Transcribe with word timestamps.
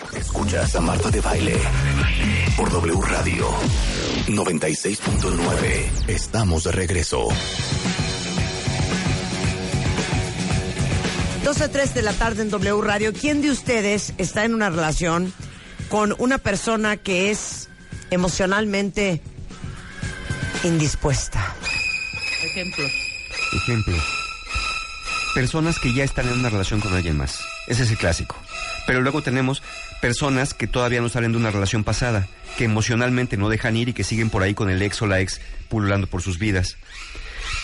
Escuchas 0.00 0.74
a 0.74 0.80
Marta 0.80 1.10
de 1.10 1.20
Baile 1.20 1.60
por 2.56 2.70
W 2.70 2.98
Radio 3.02 3.46
96.9. 4.26 6.08
Estamos 6.08 6.64
de 6.64 6.72
regreso. 6.72 7.28
12 11.44 11.68
3 11.68 11.94
de 11.94 12.02
la 12.02 12.12
tarde 12.14 12.42
en 12.42 12.50
W 12.50 12.80
Radio. 12.80 13.12
¿Quién 13.12 13.42
de 13.42 13.50
ustedes 13.50 14.14
está 14.16 14.44
en 14.44 14.54
una 14.54 14.70
relación 14.70 15.32
con 15.90 16.14
una 16.18 16.38
persona 16.38 16.96
que 16.96 17.30
es 17.30 17.68
emocionalmente 18.10 19.20
indispuesta? 20.64 21.54
Ejemplo. 22.42 22.84
Ejemplo. 23.52 23.96
Personas 25.34 25.78
que 25.78 25.92
ya 25.92 26.04
están 26.04 26.28
en 26.28 26.40
una 26.40 26.48
relación 26.48 26.80
con 26.80 26.94
alguien 26.94 27.16
más. 27.16 27.40
Ese 27.66 27.82
es 27.84 27.90
el 27.90 27.98
clásico. 27.98 28.36
Pero 28.86 29.00
luego 29.00 29.22
tenemos 29.22 29.62
personas 30.02 30.52
que 30.52 30.66
todavía 30.66 31.00
no 31.00 31.08
salen 31.08 31.30
de 31.30 31.38
una 31.38 31.52
relación 31.52 31.84
pasada, 31.84 32.26
que 32.58 32.64
emocionalmente 32.64 33.36
no 33.36 33.48
dejan 33.48 33.76
ir 33.76 33.88
y 33.88 33.92
que 33.92 34.02
siguen 34.02 34.30
por 34.30 34.42
ahí 34.42 34.52
con 34.52 34.68
el 34.68 34.82
ex 34.82 35.00
o 35.00 35.06
la 35.06 35.20
ex 35.20 35.40
pululando 35.68 36.08
por 36.08 36.22
sus 36.22 36.40
vidas. 36.40 36.76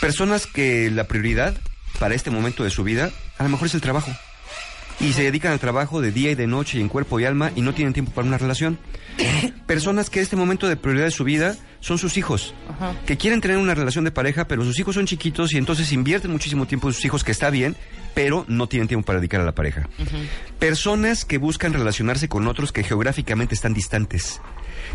Personas 0.01 0.47
que 0.47 0.89
la 0.89 1.09
prioridad 1.09 1.55
para 1.99 2.15
este 2.15 2.31
momento 2.31 2.63
de 2.63 2.71
su 2.71 2.85
vida 2.85 3.11
a 3.39 3.43
lo 3.43 3.49
mejor 3.49 3.67
es 3.67 3.75
el 3.75 3.81
trabajo. 3.81 4.13
Y 5.01 5.13
se 5.13 5.23
dedican 5.23 5.53
al 5.53 5.61
trabajo 5.61 6.01
de 6.01 6.11
día 6.11 6.33
y 6.33 6.35
de 6.35 6.47
noche 6.47 6.79
y 6.79 6.81
en 6.81 6.89
cuerpo 6.89 7.21
y 7.21 7.25
alma 7.25 7.53
y 7.55 7.61
no 7.61 7.73
tienen 7.73 7.93
tiempo 7.93 8.13
para 8.13 8.27
una 8.27 8.39
relación. 8.39 8.79
Personas 9.67 10.11
que 10.11 10.21
este 10.21 10.37
momento 10.37 10.69
de 10.69 10.77
prioridad 10.77 11.05
de 11.05 11.11
su 11.11 11.25
vida 11.25 11.57
son 11.81 11.99
sus 11.99 12.17
hijos, 12.17 12.55
que 13.07 13.17
quieren 13.17 13.41
tener 13.41 13.57
una 13.57 13.75
relación 13.75 14.05
de 14.05 14.11
pareja, 14.11 14.49
pero 14.49 14.65
sus 14.65 14.79
hijos 14.79 14.97
son 14.97 15.07
chiquitos 15.07 15.53
y 15.53 15.59
entonces 15.59 15.93
invierten 15.93 16.31
muchísimo 16.31 16.67
tiempo 16.67 16.89
en 16.89 16.95
sus 16.95 17.05
hijos, 17.05 17.23
que 17.23 17.31
está 17.31 17.51
bien, 17.51 17.77
pero 18.15 18.45
no 18.49 18.67
tienen 18.67 18.89
tiempo 18.89 19.07
para 19.07 19.21
dedicar 19.21 19.41
a 19.41 19.45
la 19.45 19.55
pareja. 19.55 19.89
Personas 20.59 21.25
que 21.25 21.39
buscan 21.39 21.73
relacionarse 21.73 22.29
con 22.29 22.49
otros 22.49 22.73
que 22.73 22.83
geográficamente 22.83 23.55
están 23.55 23.75
distantes, 23.75 24.41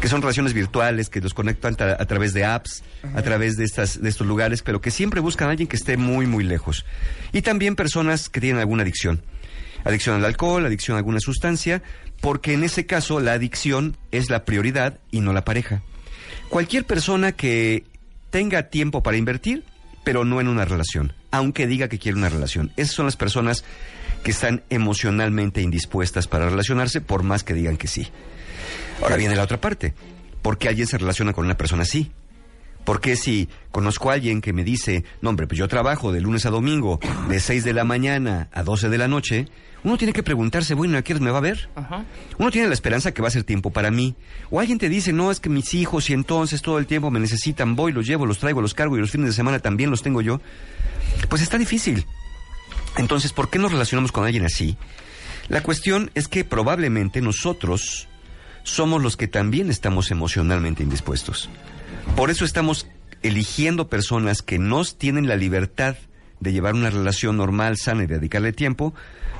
que 0.02 0.10
son 0.10 0.22
relaciones 0.22 0.54
virtuales, 0.54 1.10
que 1.10 1.22
los 1.22 1.34
conectan 1.34 1.76
a, 1.80 2.02
a 2.02 2.06
través 2.06 2.34
de 2.34 2.44
apps, 2.44 2.84
a 3.16 3.22
través 3.22 3.56
de, 3.56 3.64
estas, 3.64 4.02
de 4.02 4.10
estos 4.10 4.28
lugares, 4.28 4.62
pero 4.62 4.82
que 4.82 4.92
siempre 4.92 5.22
buscan 5.22 5.48
a 5.48 5.52
alguien 5.52 5.68
que 5.68 5.78
esté 5.78 5.96
muy, 5.96 6.28
muy 6.28 6.44
lejos. 6.44 6.86
Y 7.32 7.44
también 7.44 7.76
personas 7.76 8.28
que 8.28 8.42
tienen 8.42 8.60
alguna 8.60 8.84
adicción. 8.84 9.22
Adicción 9.84 10.16
al 10.16 10.26
alcohol, 10.26 10.66
adicción 10.66 10.96
a 10.96 11.00
alguna 11.00 11.20
sustancia, 11.20 11.82
porque 12.22 12.54
en 12.54 12.64
ese 12.64 12.86
caso 12.86 13.20
la 13.20 13.34
adicción 13.34 13.98
es 14.12 14.30
la 14.30 14.46
prioridad 14.46 15.00
y 15.12 15.20
no 15.20 15.34
la 15.34 15.44
pareja. 15.44 15.82
Cualquier 16.50 16.86
persona 16.86 17.34
que 17.34 17.84
tenga 18.30 18.70
tiempo 18.70 19.04
para 19.04 19.18
invertir, 19.18 19.64
pero 20.04 20.26
no 20.26 20.42
en 20.42 20.48
una 20.48 20.66
relación, 20.66 21.14
aunque 21.32 21.68
diga 21.68 21.88
que 21.88 22.00
quiere 22.00 22.18
una 22.18 22.30
relación. 22.30 22.72
Esas 22.78 22.96
son 22.96 23.06
las 23.06 23.16
personas 23.16 23.64
que 24.24 24.32
están 24.32 24.64
emocionalmente 24.70 25.62
indispuestas 25.62 26.28
para 26.28 26.50
relacionarse, 26.50 27.02
por 27.02 27.24
más 27.24 27.44
que 27.44 27.54
digan 27.54 27.78
que 27.78 27.88
sí. 27.88 28.08
Ahora 29.02 29.18
viene 29.18 29.36
la 29.36 29.44
otra 29.44 29.60
parte. 29.60 29.94
¿Por 30.42 30.58
qué 30.58 30.70
alguien 30.70 30.88
se 30.88 30.98
relaciona 30.98 31.34
con 31.34 31.46
una 31.46 31.58
persona 31.58 31.84
así? 31.84 32.12
¿Por 32.86 33.00
qué 33.00 33.16
si 33.16 33.48
conozco 33.72 34.10
a 34.10 34.14
alguien 34.14 34.42
que 34.42 34.54
me 34.54 34.64
dice, 34.64 35.06
no 35.22 35.30
hombre, 35.30 35.48
pues 35.48 35.58
yo 35.58 35.68
trabajo 35.68 36.12
de 36.12 36.22
lunes 36.22 36.46
a 36.46 36.50
domingo, 36.50 37.00
de 37.30 37.40
6 37.40 37.64
de 37.64 37.74
la 37.74 37.86
mañana 37.86 38.50
a 38.52 38.64
12 38.64 38.90
de 38.90 38.98
la 38.98 39.08
noche, 39.08 39.48
uno 39.84 39.98
tiene 39.98 40.14
que 40.14 40.24
preguntarse, 40.24 40.74
bueno, 40.74 40.98
¿a 40.98 41.02
qué 41.02 41.16
me 41.16 41.32
va 41.32 41.38
a 41.38 41.42
ver? 41.42 41.70
Uno 42.38 42.52
tiene 42.52 42.68
la 42.68 42.74
esperanza 42.74 43.14
que 43.14 43.22
va 43.22 43.28
a 43.28 43.32
ser 43.32 43.44
tiempo 43.44 43.72
para 43.72 43.92
mí. 43.92 44.16
O 44.50 44.60
alguien 44.60 44.80
te 44.80 44.90
dice, 44.90 45.12
no, 45.14 45.32
es 45.32 45.40
que 45.40 45.50
mis 45.50 45.74
hijos 45.74 46.10
y 46.10 46.14
entonces 46.14 46.62
todo 46.62 46.78
el 46.78 46.86
tiempo 46.86 47.12
me 47.12 47.20
necesitan, 47.20 47.76
voy, 47.76 47.92
los 47.92 48.06
llevo, 48.06 48.26
los 48.26 48.40
traigo, 48.40 48.62
los 48.62 48.74
cargo 48.74 48.98
y 48.98 49.02
los 49.02 49.12
fines 49.12 49.28
de 49.28 49.34
semana 49.34 49.60
también 49.60 49.90
los 49.90 50.02
tengo 50.02 50.22
yo. 50.22 50.42
Pues 51.30 51.42
está 51.42 51.58
difícil. 51.58 52.06
Entonces, 52.98 53.34
¿por 53.34 53.50
qué 53.50 53.60
nos 53.60 53.72
relacionamos 53.72 54.12
con 54.12 54.26
alguien 54.26 54.46
así? 54.46 54.78
La 55.50 55.62
cuestión 55.62 56.12
es 56.16 56.28
que 56.28 56.46
probablemente 56.46 57.22
nosotros 57.22 58.08
somos 58.64 59.02
los 59.02 59.18
que 59.18 59.28
también 59.28 59.70
estamos 59.70 60.12
emocionalmente 60.12 60.84
indispuestos. 60.84 61.50
Por 62.16 62.30
eso 62.30 62.46
estamos 62.46 62.88
eligiendo 63.24 63.88
personas 63.88 64.42
que 64.42 64.60
nos 64.60 64.98
tienen 64.98 65.28
la 65.28 65.36
libertad 65.36 65.96
de 66.40 66.52
llevar 66.52 66.76
una 66.76 66.90
relación 66.90 67.38
normal, 67.38 67.78
sana 67.78 68.04
y 68.04 68.08
dedicarle 68.08 68.52
tiempo, 68.54 68.94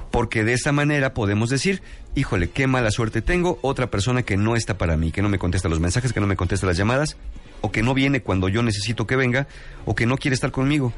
porque 0.10 0.44
de 0.44 0.54
esa 0.54 0.72
manera 0.72 1.14
podemos 1.14 1.50
decir, 1.50 1.82
híjole, 2.16 2.50
qué 2.50 2.66
mala 2.66 2.92
suerte 2.92 3.22
tengo, 3.22 3.60
otra 3.62 3.92
persona 3.92 4.24
que 4.24 4.38
no 4.38 4.56
está 4.56 4.78
para 4.78 4.96
mí, 4.96 5.12
que 5.12 5.22
no 5.22 5.30
me 5.30 5.40
contesta 5.40 5.70
los 5.70 5.80
mensajes, 5.80 6.14
que 6.14 6.20
no 6.20 6.28
me 6.28 6.36
contesta 6.36 6.66
las 6.66 6.78
llamadas, 6.78 7.18
o 7.62 7.72
que 7.72 7.84
no 7.84 7.94
viene 7.94 8.22
cuando 8.22 8.48
yo 8.48 8.64
necesito 8.64 9.08
que 9.08 9.16
venga, 9.16 9.48
o 9.86 9.96
que 9.96 10.06
no 10.06 10.18
quiere 10.18 10.36
estar 10.36 10.52
conmigo. 10.52 10.94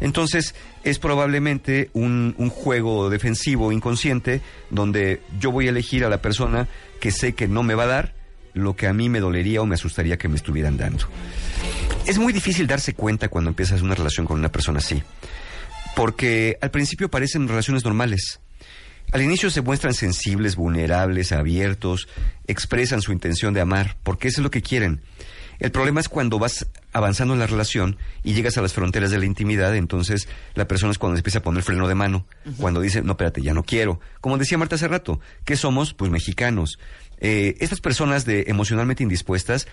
Entonces, 0.00 0.54
es 0.82 0.98
probablemente 0.98 1.90
un 1.94 2.32
juego 2.50 3.10
defensivo 3.10 3.72
inconsciente 3.72 4.40
donde 4.70 5.20
yo 5.38 5.50
voy 5.50 5.66
a 5.66 5.70
elegir 5.70 6.04
a 6.04 6.08
la 6.08 6.22
persona 6.22 6.68
que 7.00 7.10
sé 7.10 7.34
que 7.34 7.48
no 7.48 7.62
me 7.62 7.74
va 7.74 7.84
a 7.84 7.88
dar 7.88 8.19
lo 8.54 8.76
que 8.76 8.86
a 8.86 8.92
mí 8.92 9.08
me 9.08 9.20
dolería 9.20 9.62
o 9.62 9.66
me 9.66 9.74
asustaría 9.74 10.18
que 10.18 10.28
me 10.28 10.36
estuvieran 10.36 10.76
dando. 10.76 11.06
Es 12.06 12.18
muy 12.18 12.32
difícil 12.32 12.66
darse 12.66 12.94
cuenta 12.94 13.28
cuando 13.28 13.50
empiezas 13.50 13.82
una 13.82 13.94
relación 13.94 14.26
con 14.26 14.38
una 14.38 14.50
persona 14.50 14.78
así, 14.78 15.02
porque 15.94 16.58
al 16.60 16.70
principio 16.70 17.10
parecen 17.10 17.48
relaciones 17.48 17.84
normales. 17.84 18.40
Al 19.12 19.22
inicio 19.22 19.50
se 19.50 19.60
muestran 19.60 19.94
sensibles, 19.94 20.54
vulnerables, 20.56 21.32
abiertos, 21.32 22.08
expresan 22.46 23.02
su 23.02 23.12
intención 23.12 23.54
de 23.54 23.60
amar, 23.60 23.96
porque 24.02 24.28
eso 24.28 24.40
es 24.40 24.44
lo 24.44 24.50
que 24.50 24.62
quieren. 24.62 25.00
El 25.60 25.72
problema 25.72 26.00
es 26.00 26.08
cuando 26.08 26.38
vas 26.38 26.66
avanzando 26.92 27.34
en 27.34 27.40
la 27.40 27.46
relación 27.46 27.98
y 28.24 28.32
llegas 28.32 28.56
a 28.56 28.62
las 28.62 28.72
fronteras 28.72 29.10
de 29.10 29.18
la 29.18 29.26
intimidad, 29.26 29.76
entonces 29.76 30.26
la 30.54 30.66
persona 30.66 30.90
es 30.90 30.98
cuando 30.98 31.18
empieza 31.18 31.40
a 31.40 31.42
poner 31.42 31.62
freno 31.62 31.86
de 31.86 31.94
mano, 31.94 32.26
cuando 32.56 32.80
dice, 32.80 33.02
no, 33.02 33.12
espérate, 33.12 33.42
ya 33.42 33.52
no 33.52 33.62
quiero. 33.62 34.00
Como 34.22 34.38
decía 34.38 34.56
Marta 34.56 34.76
hace 34.76 34.88
rato, 34.88 35.20
¿qué 35.44 35.56
somos? 35.56 35.92
Pues 35.92 36.10
mexicanos. 36.10 36.78
Eh, 37.20 37.56
estas 37.60 37.80
personas 37.80 38.24
de 38.24 38.44
emocionalmente 38.48 39.02
indispuestas 39.02 39.66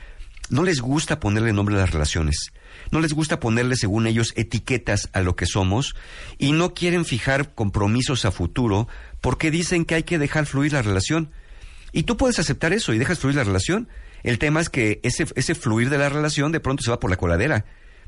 no 0.49 0.63
les 0.63 0.79
gusta 0.79 1.19
ponerle 1.19 1.53
nombre 1.53 1.75
a 1.75 1.79
las 1.79 1.91
relaciones. 1.91 2.51
No 2.91 3.01
les 3.01 3.13
gusta 3.13 3.39
ponerle, 3.39 3.75
según 3.75 4.07
ellos, 4.07 4.33
etiquetas 4.35 5.09
a 5.13 5.21
lo 5.21 5.35
que 5.35 5.45
somos 5.45 5.95
y 6.37 6.51
no 6.53 6.73
quieren 6.73 7.05
fijar 7.05 7.53
compromisos 7.53 8.25
a 8.25 8.31
futuro 8.31 8.87
porque 9.19 9.51
dicen 9.51 9.85
que 9.85 9.95
hay 9.95 10.03
que 10.03 10.19
dejar 10.19 10.45
fluir 10.45 10.73
la 10.73 10.81
relación. 10.81 11.31
Y 11.91 12.03
tú 12.03 12.17
puedes 12.17 12.39
aceptar 12.39 12.73
eso 12.73 12.93
y 12.93 12.97
dejas 12.97 13.19
fluir 13.19 13.35
la 13.35 13.43
relación. 13.43 13.89
El 14.23 14.39
tema 14.39 14.61
es 14.61 14.69
que 14.69 14.99
ese, 15.03 15.55
fluir 15.55 15.89
de 15.89 15.97
la 15.97 16.09
relación 16.09 16.51
de 16.51 16.59
pronto 16.59 16.83
se 16.83 16.91
va 16.91 16.99
por 16.99 17.09
la 17.09 17.17
coladera, 17.17 17.65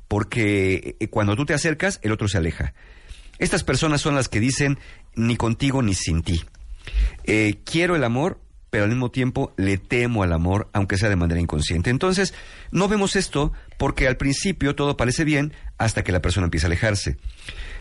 porque 0.08 0.96
eh, 1.00 1.08
cuando 1.08 1.36
tú 1.36 1.46
te 1.46 1.54
acercas, 1.54 2.00
el 2.04 2.12
otro 2.12 2.28
se 2.28 2.38
aleja. 2.38 2.74
Estas 3.38 3.64
personas 3.64 4.02
son 4.02 4.16
las 4.16 4.28
que 4.28 4.40
dicen 4.40 4.80
ni 5.16 5.38
contigo 5.38 5.82
ni 5.82 5.94
sin 5.94 6.24
ti. 6.24 6.44
Eh, 7.24 7.60
quiero 7.64 7.96
el 7.96 8.04
amor, 8.04 8.40
pero 8.70 8.84
al 8.84 8.90
mismo 8.90 9.12
tiempo 9.12 9.54
le 9.58 9.78
temo 9.78 10.24
al 10.24 10.34
amor, 10.34 10.70
aunque 10.74 10.98
sea 10.98 11.10
de 11.10 11.16
manera 11.16 11.40
inconsciente. 11.40 11.90
Entonces, 11.90 12.34
no 12.72 12.88
vemos 12.88 13.16
esto 13.16 13.52
porque 13.78 14.08
al 14.08 14.18
principio 14.18 14.76
todo 14.76 14.98
parece 14.98 15.24
bien 15.24 15.54
hasta 15.78 16.04
que 16.04 16.12
la 16.12 16.22
persona 16.22 16.46
empieza 16.46 16.68
a 16.68 16.70
alejarse. 16.70 17.18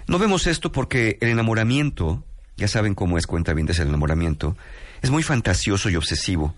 No 0.07 0.19
vemos 0.19 0.47
esto 0.47 0.73
porque 0.73 1.19
el 1.21 1.29
enamoramiento, 1.29 2.25
ya 2.57 2.69
saben 2.69 2.95
cómo 2.95 3.19
es 3.19 3.27
cuenta 3.27 3.55
bien 3.55 3.69
el 3.69 3.89
enamoramiento, 3.89 4.57
es 5.03 5.11
muy 5.11 5.23
fantasioso 5.23 5.91
y 5.91 5.97
obsesivo 5.97 6.55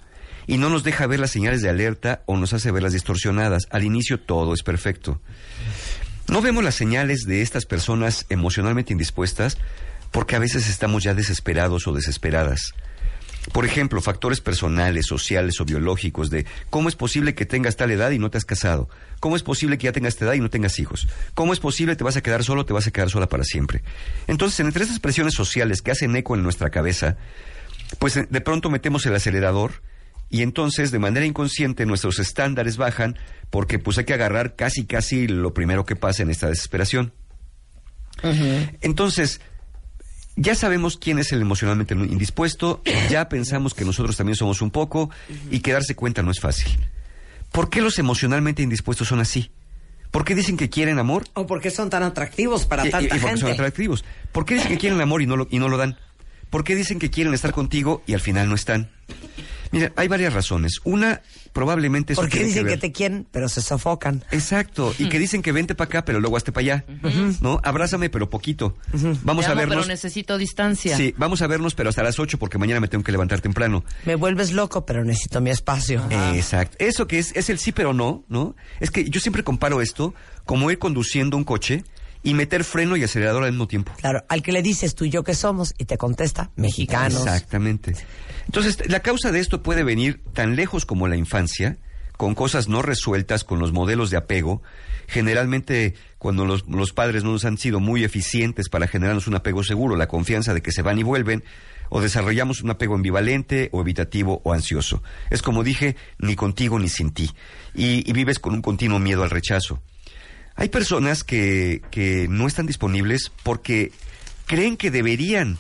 y 0.46 0.58
no 0.58 0.68
nos 0.68 0.82
deja 0.82 1.06
ver 1.06 1.20
las 1.20 1.30
señales 1.30 1.62
de 1.62 1.68
alerta 1.68 2.22
o 2.26 2.36
nos 2.36 2.52
hace 2.52 2.70
verlas 2.70 2.92
distorsionadas. 2.92 3.68
Al 3.70 3.84
inicio 3.84 4.18
todo 4.20 4.54
es 4.54 4.62
perfecto. 4.62 5.20
No 6.28 6.42
vemos 6.42 6.64
las 6.64 6.74
señales 6.74 7.24
de 7.26 7.42
estas 7.42 7.66
personas 7.66 8.26
emocionalmente 8.30 8.92
indispuestas 8.92 9.58
porque 10.10 10.36
a 10.36 10.40
veces 10.40 10.68
estamos 10.68 11.02
ya 11.02 11.14
desesperados 11.14 11.86
o 11.86 11.92
desesperadas. 11.92 12.74
Por 13.52 13.64
ejemplo, 13.64 14.00
factores 14.02 14.40
personales, 14.40 15.06
sociales 15.06 15.60
o 15.60 15.64
biológicos 15.64 16.28
de 16.30 16.44
cómo 16.68 16.88
es 16.88 16.96
posible 16.96 17.34
que 17.34 17.46
tengas 17.46 17.76
tal 17.76 17.90
edad 17.90 18.10
y 18.10 18.18
no 18.18 18.30
te 18.30 18.38
has 18.38 18.44
casado, 18.44 18.88
cómo 19.18 19.34
es 19.34 19.42
posible 19.42 19.78
que 19.78 19.84
ya 19.84 19.92
tengas 19.92 20.14
esta 20.14 20.26
edad 20.26 20.34
y 20.34 20.40
no 20.40 20.50
tengas 20.50 20.78
hijos, 20.78 21.08
cómo 21.34 21.52
es 21.52 21.60
posible 21.60 21.94
que 21.94 21.98
te 21.98 22.04
vas 22.04 22.16
a 22.16 22.22
quedar 22.22 22.44
solo 22.44 22.62
o 22.62 22.66
te 22.66 22.72
vas 22.72 22.86
a 22.86 22.90
quedar 22.90 23.08
sola 23.08 23.28
para 23.28 23.44
siempre. 23.44 23.82
Entonces, 24.26 24.60
entre 24.60 24.84
esas 24.84 25.00
presiones 25.00 25.34
sociales 25.34 25.80
que 25.80 25.90
hacen 25.90 26.14
eco 26.16 26.34
en 26.34 26.42
nuestra 26.42 26.70
cabeza, 26.70 27.16
pues 27.98 28.14
de 28.28 28.40
pronto 28.40 28.70
metemos 28.70 29.06
el 29.06 29.14
acelerador 29.14 29.82
y 30.28 30.42
entonces 30.42 30.92
de 30.92 30.98
manera 30.98 31.26
inconsciente 31.26 31.86
nuestros 31.86 32.18
estándares 32.18 32.76
bajan 32.76 33.18
porque 33.50 33.78
pues 33.78 33.98
hay 33.98 34.04
que 34.04 34.14
agarrar 34.14 34.54
casi 34.54 34.84
casi 34.84 35.26
lo 35.26 35.52
primero 35.52 35.84
que 35.84 35.96
pasa 35.96 36.22
en 36.22 36.30
esta 36.30 36.48
desesperación. 36.48 37.12
Entonces, 38.80 39.40
Ya 40.42 40.54
sabemos 40.54 40.96
quién 40.96 41.18
es 41.18 41.32
el 41.32 41.42
emocionalmente 41.42 41.92
indispuesto, 41.92 42.82
ya 43.10 43.28
pensamos 43.28 43.74
que 43.74 43.84
nosotros 43.84 44.16
también 44.16 44.36
somos 44.36 44.62
un 44.62 44.70
poco 44.70 45.10
y 45.50 45.60
que 45.60 45.72
darse 45.72 45.94
cuenta 45.94 46.22
no 46.22 46.30
es 46.30 46.40
fácil. 46.40 46.78
¿Por 47.52 47.68
qué 47.68 47.82
los 47.82 47.98
emocionalmente 47.98 48.62
indispuestos 48.62 49.08
son 49.08 49.20
así? 49.20 49.50
¿Por 50.10 50.24
qué 50.24 50.34
dicen 50.34 50.56
que 50.56 50.70
quieren 50.70 50.98
amor? 50.98 51.24
¿O 51.34 51.46
por 51.46 51.60
qué 51.60 51.70
son 51.70 51.90
tan 51.90 52.02
atractivos 52.04 52.64
para 52.64 52.86
Y- 52.86 52.90
tanta 52.90 53.14
y, 53.14 53.18
y 53.18 53.20
porque 53.20 53.26
gente? 53.26 53.40
son 53.42 53.50
atractivos. 53.52 54.04
¿Por 54.32 54.46
qué 54.46 54.54
dicen 54.54 54.70
que 54.70 54.78
quieren 54.78 54.98
amor 55.00 55.20
y 55.20 55.26
no, 55.26 55.36
lo, 55.36 55.46
y 55.50 55.58
no 55.58 55.68
lo 55.68 55.76
dan? 55.76 55.98
¿Por 56.48 56.64
qué 56.64 56.74
dicen 56.74 56.98
que 56.98 57.10
quieren 57.10 57.34
estar 57.34 57.52
contigo 57.52 58.02
y 58.06 58.14
al 58.14 58.20
final 58.20 58.48
no 58.48 58.54
están? 58.54 58.90
Mira, 59.72 59.92
hay 59.96 60.08
varias 60.08 60.32
razones. 60.32 60.80
Una, 60.84 61.22
probablemente 61.52 62.12
eso 62.14 62.22
¿Por 62.22 62.28
qué 62.28 62.38
tiene 62.38 62.48
dicen 62.48 62.64
que, 62.64 62.70
ver- 62.70 62.80
te 62.80 62.92
quieren, 62.92 63.26
pero 63.30 63.48
se 63.48 63.60
sofocan? 63.60 64.24
Exacto, 64.30 64.94
y 64.98 65.08
que 65.08 65.18
dicen 65.18 65.42
que 65.42 65.52
vente 65.52 65.74
para 65.74 65.86
acá, 65.88 66.04
pero 66.04 66.20
luego 66.20 66.36
hazte 66.36 66.52
para 66.52 66.62
allá, 66.62 66.84
¿no? 67.40 67.60
Abrázame, 67.62 68.10
pero 68.10 68.28
poquito. 68.30 68.76
Vamos 69.22 69.46
Te 69.46 69.52
a 69.52 69.54
vernos. 69.54 69.76
pero 69.76 69.86
necesito 69.86 70.38
distancia. 70.38 70.96
Sí, 70.96 71.14
vamos 71.16 71.42
a 71.42 71.46
vernos, 71.46 71.74
pero 71.74 71.88
hasta 71.90 72.02
las 72.02 72.18
8 72.18 72.38
porque 72.38 72.58
mañana 72.58 72.80
me 72.80 72.88
tengo 72.88 73.04
que 73.04 73.12
levantar 73.12 73.40
temprano. 73.40 73.84
Me 74.04 74.14
vuelves 74.16 74.52
loco, 74.52 74.84
pero 74.86 75.04
necesito 75.04 75.40
mi 75.40 75.50
espacio. 75.50 76.02
Exacto. 76.34 76.76
Eso 76.80 77.06
que 77.06 77.18
es, 77.18 77.34
es 77.36 77.50
el 77.50 77.58
sí 77.58 77.72
pero 77.72 77.92
no, 77.92 78.24
¿no? 78.28 78.56
Es 78.80 78.90
que 78.90 79.08
yo 79.08 79.20
siempre 79.20 79.44
comparo 79.44 79.80
esto 79.80 80.14
como 80.44 80.70
ir 80.70 80.78
conduciendo 80.78 81.36
un 81.36 81.44
coche 81.44 81.84
y 82.22 82.34
meter 82.34 82.64
freno 82.64 82.96
y 82.96 83.04
acelerador 83.04 83.44
al 83.44 83.52
mismo 83.52 83.66
tiempo. 83.66 83.92
Claro, 83.96 84.24
al 84.28 84.42
que 84.42 84.52
le 84.52 84.62
dices 84.62 84.94
tú 84.94 85.04
y 85.04 85.10
yo 85.10 85.24
qué 85.24 85.34
somos 85.34 85.74
y 85.78 85.86
te 85.86 85.96
contesta, 85.96 86.50
mexicanos. 86.56 87.22
Exactamente. 87.22 87.94
Entonces, 88.46 88.88
la 88.88 89.00
causa 89.00 89.32
de 89.32 89.40
esto 89.40 89.62
puede 89.62 89.84
venir 89.84 90.20
tan 90.32 90.56
lejos 90.56 90.84
como 90.84 91.08
la 91.08 91.16
infancia, 91.16 91.78
con 92.16 92.34
cosas 92.34 92.68
no 92.68 92.82
resueltas, 92.82 93.44
con 93.44 93.58
los 93.58 93.72
modelos 93.72 94.10
de 94.10 94.18
apego. 94.18 94.62
Generalmente, 95.06 95.94
cuando 96.18 96.44
los, 96.44 96.68
los 96.68 96.92
padres 96.92 97.24
no 97.24 97.32
nos 97.32 97.44
han 97.44 97.58
sido 97.58 97.80
muy 97.80 98.04
eficientes 98.04 98.68
para 98.68 98.86
generarnos 98.86 99.26
un 99.26 99.34
apego 99.34 99.64
seguro, 99.64 99.96
la 99.96 100.08
confianza 100.08 100.52
de 100.52 100.60
que 100.60 100.72
se 100.72 100.82
van 100.82 100.98
y 100.98 101.02
vuelven, 101.02 101.42
o 101.88 102.00
desarrollamos 102.00 102.62
un 102.62 102.70
apego 102.70 102.94
ambivalente 102.94 103.68
o 103.72 103.80
evitativo 103.80 104.40
o 104.44 104.52
ansioso. 104.52 105.02
Es 105.30 105.42
como 105.42 105.64
dije, 105.64 105.96
ni 106.18 106.36
contigo 106.36 106.78
ni 106.78 106.88
sin 106.88 107.10
ti. 107.12 107.30
Y, 107.74 108.08
y 108.08 108.12
vives 108.12 108.38
con 108.38 108.54
un 108.54 108.62
continuo 108.62 108.98
miedo 108.98 109.22
al 109.22 109.30
rechazo. 109.30 109.82
Hay 110.60 110.68
personas 110.68 111.24
que, 111.24 111.80
no 112.28 112.46
están 112.46 112.66
disponibles 112.66 113.32
porque 113.42 113.92
creen 114.44 114.76
que 114.76 114.90
deberían, 114.90 115.56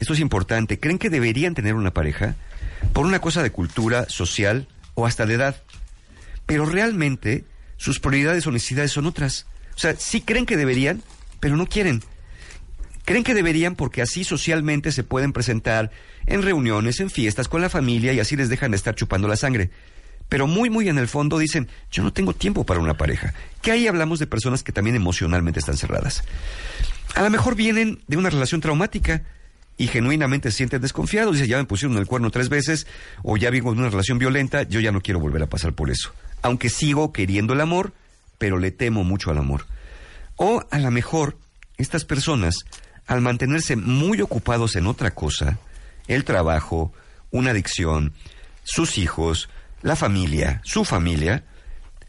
esto 0.00 0.12
es 0.12 0.20
importante, 0.20 0.78
creen 0.78 0.98
que 0.98 1.08
deberían 1.08 1.54
tener 1.54 1.74
una 1.74 1.94
pareja 1.94 2.36
por 2.92 3.06
una 3.06 3.22
cosa 3.22 3.42
de 3.42 3.52
cultura, 3.52 4.06
social 4.10 4.68
o 4.92 5.06
hasta 5.06 5.24
de 5.24 5.32
edad. 5.32 5.62
Pero 6.44 6.66
realmente 6.66 7.46
sus 7.78 8.00
prioridades 8.00 8.46
o 8.46 8.52
necesidades 8.52 8.92
son 8.92 9.06
otras. 9.06 9.46
O 9.74 9.78
sea, 9.78 9.96
sí 9.96 10.20
creen 10.20 10.44
que 10.44 10.58
deberían, 10.58 11.02
pero 11.40 11.56
no 11.56 11.66
quieren. 11.66 12.02
Creen 13.06 13.24
que 13.24 13.32
deberían 13.32 13.76
porque 13.76 14.02
así 14.02 14.24
socialmente 14.24 14.92
se 14.92 15.04
pueden 15.04 15.32
presentar 15.32 15.90
en 16.26 16.42
reuniones, 16.42 17.00
en 17.00 17.08
fiestas 17.08 17.48
con 17.48 17.62
la 17.62 17.70
familia 17.70 18.12
y 18.12 18.20
así 18.20 18.36
les 18.36 18.50
dejan 18.50 18.72
de 18.72 18.76
estar 18.76 18.94
chupando 18.94 19.26
la 19.26 19.36
sangre. 19.36 19.70
Pero 20.28 20.46
muy, 20.46 20.70
muy 20.70 20.88
en 20.88 20.98
el 20.98 21.08
fondo 21.08 21.38
dicen, 21.38 21.68
yo 21.90 22.02
no 22.02 22.12
tengo 22.12 22.34
tiempo 22.34 22.64
para 22.64 22.80
una 22.80 22.94
pareja. 22.96 23.32
Que 23.62 23.72
ahí 23.72 23.86
hablamos 23.86 24.18
de 24.18 24.26
personas 24.26 24.62
que 24.62 24.72
también 24.72 24.96
emocionalmente 24.96 25.60
están 25.60 25.76
cerradas. 25.76 26.22
A 27.14 27.22
lo 27.22 27.30
mejor 27.30 27.54
vienen 27.54 28.00
de 28.06 28.16
una 28.16 28.30
relación 28.30 28.60
traumática 28.60 29.22
y 29.78 29.86
genuinamente 29.86 30.50
se 30.50 30.58
sienten 30.58 30.82
desconfiados. 30.82 31.34
Dicen, 31.34 31.48
ya 31.48 31.56
me 31.56 31.64
pusieron 31.64 31.96
el 31.96 32.06
cuerno 32.06 32.30
tres 32.30 32.50
veces 32.50 32.86
o 33.22 33.36
ya 33.36 33.48
vivo 33.50 33.72
en 33.72 33.78
una 33.78 33.88
relación 33.88 34.18
violenta, 34.18 34.64
yo 34.64 34.80
ya 34.80 34.92
no 34.92 35.00
quiero 35.00 35.20
volver 35.20 35.42
a 35.42 35.46
pasar 35.48 35.72
por 35.72 35.90
eso. 35.90 36.12
Aunque 36.42 36.68
sigo 36.68 37.12
queriendo 37.12 37.54
el 37.54 37.60
amor, 37.60 37.92
pero 38.36 38.58
le 38.58 38.70
temo 38.70 39.04
mucho 39.04 39.30
al 39.30 39.38
amor. 39.38 39.66
O 40.36 40.62
a 40.70 40.78
lo 40.78 40.90
mejor 40.90 41.38
estas 41.78 42.04
personas, 42.04 42.56
al 43.06 43.22
mantenerse 43.22 43.76
muy 43.76 44.20
ocupados 44.20 44.76
en 44.76 44.86
otra 44.86 45.12
cosa, 45.12 45.58
el 46.06 46.24
trabajo, 46.24 46.92
una 47.30 47.50
adicción, 47.50 48.12
sus 48.64 48.98
hijos, 48.98 49.48
la 49.82 49.96
familia, 49.96 50.60
su 50.64 50.84
familia, 50.84 51.44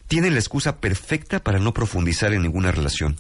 tienen 0.08 0.34
la 0.34 0.40
excusa 0.40 0.78
perfecta 0.78 1.40
para 1.40 1.60
no 1.60 1.74
profundizar 1.74 2.34
en 2.34 2.42
ninguna 2.42 2.72
relación. 2.72 3.18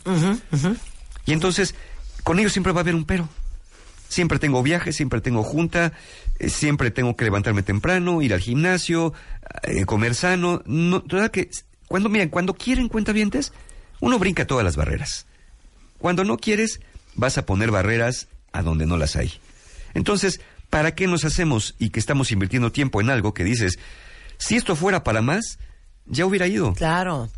Y 1.26 1.34
entonces, 1.34 1.76
con 2.24 2.40
ellos 2.40 2.52
siempre 2.52 2.74
va 2.74 2.80
a 2.80 2.84
haber 2.84 2.96
un 2.96 3.06
pero. 3.06 3.30
Siempre 4.08 4.40
tengo 4.40 4.64
viajes, 4.64 4.96
siempre 4.96 5.22
tengo 5.22 5.44
junta, 5.44 5.94
eh, 6.40 6.50
siempre 6.50 6.90
tengo 6.90 7.16
que 7.16 7.26
levantarme 7.26 7.62
temprano, 7.62 8.24
ir 8.24 8.34
al 8.34 8.40
gimnasio, 8.40 9.14
eh, 9.62 9.86
comer 9.86 10.16
sano. 10.16 10.64
No, 10.66 11.04
¿verdad 11.06 11.30
que 11.30 11.52
cuando 11.88 12.10
miren, 12.10 12.30
cuando 12.30 12.56
quieren 12.56 12.88
cuentavientes, 12.88 13.54
uno 14.00 14.18
brinca 14.18 14.48
todas 14.48 14.66
las 14.66 14.76
barreras. 14.76 15.28
Cuando 16.00 16.24
no 16.24 16.38
quieres, 16.38 16.82
vas 17.14 17.38
a 17.38 17.46
poner 17.46 17.70
barreras 17.70 18.30
a 18.52 18.64
donde 18.64 18.88
no 18.88 18.98
las 18.98 19.16
hay. 19.16 19.32
Entonces, 19.94 20.42
¿para 20.72 20.96
qué 20.96 21.06
nos 21.06 21.24
hacemos 21.24 21.76
y 21.78 21.92
que 21.92 22.00
estamos 22.00 22.32
invirtiendo 22.32 22.72
tiempo 22.72 23.02
en 23.02 23.12
algo 23.12 23.36
que 23.36 23.44
dices, 23.44 23.78
si 24.40 24.56
esto 24.56 24.76
fuera 24.76 25.04
para 25.04 25.22
más, 25.22 25.60
ya 26.08 26.26
hubiera 26.26 26.48
ido? 26.48 26.74
Claro. 26.74 27.30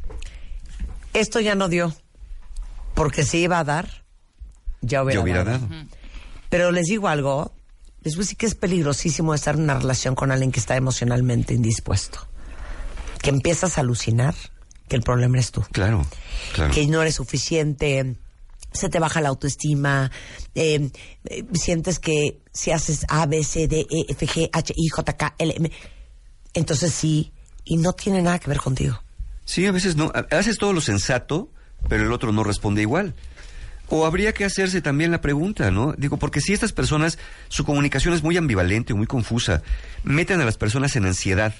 Esto 1.13 1.41
ya 1.41 1.55
no 1.55 1.67
dio. 1.67 1.93
Porque 2.93 3.23
si 3.25 3.39
iba 3.39 3.59
a 3.59 3.63
dar, 3.65 4.03
ya 4.81 5.03
hubiera, 5.03 5.19
Ya 5.19 5.23
hubiera 5.23 5.43
dado. 5.43 5.67
dado. 5.67 5.85
Pero 6.49 6.71
les 6.71 6.85
digo 6.85 7.07
algo, 7.09 7.53
les 8.01 8.15
voy 8.15 8.21
a 8.21 8.25
decir 8.25 8.37
que 8.37 8.45
es 8.45 8.55
peligrosísimo 8.55 9.33
estar 9.33 9.55
en 9.55 9.63
una 9.63 9.75
relación 9.75 10.15
con 10.15 10.31
alguien 10.31 10.51
que 10.51 10.59
está 10.59 10.75
emocionalmente 10.77 11.53
indispuesto. 11.53 12.27
Que 13.21 13.29
empiezas 13.29 13.77
a 13.77 13.81
alucinar 13.81 14.35
que 14.87 14.95
el 14.95 15.01
problema 15.03 15.37
es 15.39 15.51
tú. 15.51 15.61
Claro, 15.71 16.05
claro. 16.53 16.73
Que 16.73 16.85
no 16.87 17.01
eres 17.01 17.15
suficiente, 17.15 18.15
se 18.73 18.89
te 18.89 18.99
baja 18.99 19.21
la 19.21 19.29
autoestima, 19.29 20.11
eh, 20.55 20.89
eh, 21.25 21.43
sientes 21.53 21.99
que 21.99 22.41
si 22.53 22.71
haces 22.71 23.05
A, 23.09 23.25
B, 23.25 23.43
C, 23.43 23.67
D, 23.67 23.81
E, 23.89 24.05
F, 24.11 24.27
G, 24.27 24.49
H, 24.51 24.73
I, 24.75 24.87
J, 24.89 25.13
K, 25.17 25.35
L, 25.37 25.53
M, 25.57 25.71
entonces 26.53 26.93
sí, 26.93 27.31
y 27.63 27.77
no 27.77 27.93
tiene 27.93 28.21
nada 28.21 28.39
que 28.39 28.49
ver 28.49 28.59
contigo. 28.59 29.01
Sí, 29.45 29.65
a 29.65 29.71
veces 29.71 29.95
no. 29.95 30.11
Haces 30.31 30.57
todo 30.57 30.73
lo 30.73 30.81
sensato, 30.81 31.49
pero 31.89 32.03
el 32.03 32.11
otro 32.11 32.31
no 32.31 32.43
responde 32.43 32.81
igual. 32.81 33.13
O 33.89 34.05
habría 34.05 34.33
que 34.33 34.45
hacerse 34.45 34.81
también 34.81 35.11
la 35.11 35.19
pregunta, 35.19 35.69
¿no? 35.71 35.93
Digo, 35.97 36.17
porque 36.17 36.39
si 36.39 36.53
estas 36.53 36.71
personas, 36.71 37.17
su 37.49 37.65
comunicación 37.65 38.13
es 38.13 38.23
muy 38.23 38.37
ambivalente, 38.37 38.93
muy 38.93 39.07
confusa, 39.07 39.63
meten 40.03 40.39
a 40.39 40.45
las 40.45 40.57
personas 40.57 40.95
en 40.95 41.05
ansiedad, 41.05 41.53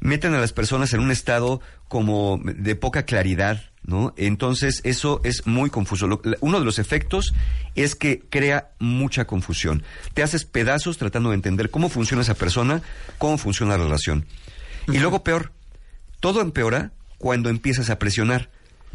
meten 0.00 0.34
a 0.34 0.40
las 0.40 0.52
personas 0.52 0.92
en 0.92 1.00
un 1.00 1.12
estado 1.12 1.60
como 1.86 2.40
de 2.42 2.74
poca 2.74 3.04
claridad, 3.04 3.69
¿no? 3.90 4.14
Entonces, 4.16 4.80
eso 4.84 5.20
es 5.24 5.46
muy 5.46 5.68
confuso. 5.68 6.06
Lo- 6.06 6.22
uno 6.40 6.58
de 6.58 6.64
los 6.64 6.78
efectos 6.78 7.34
es 7.74 7.94
que 7.94 8.20
crea 8.30 8.70
mucha 8.78 9.26
confusión. 9.26 9.82
Te 10.14 10.22
haces 10.22 10.44
pedazos 10.46 10.96
tratando 10.96 11.28
de 11.30 11.34
entender 11.34 11.70
cómo 11.70 11.90
funciona 11.90 12.22
esa 12.22 12.34
persona, 12.34 12.80
cómo 13.18 13.36
funciona 13.36 13.76
la 13.76 13.84
relación. 13.84 14.24
Y 14.88 14.98
luego, 14.98 15.22
peor, 15.22 15.52
todo 16.20 16.40
empeora 16.40 16.92
cuando 17.18 17.50
empiezas 17.50 17.90
a 17.90 17.98
presionar, 17.98 18.48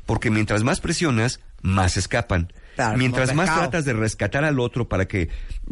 porque 0.06 0.32
mientras 0.32 0.64
más 0.64 0.80
presionas, 0.82 1.40
más 1.62 1.98
escapan. 1.98 2.52
Claro, 2.76 2.98
mientras 2.98 3.34
más 3.34 3.46
pescado. 3.46 3.62
tratas 3.70 3.86
de 3.86 3.94
rescatar 3.94 4.44
al 4.44 4.60
otro 4.60 4.90
para 4.90 5.06
que 5.08 5.30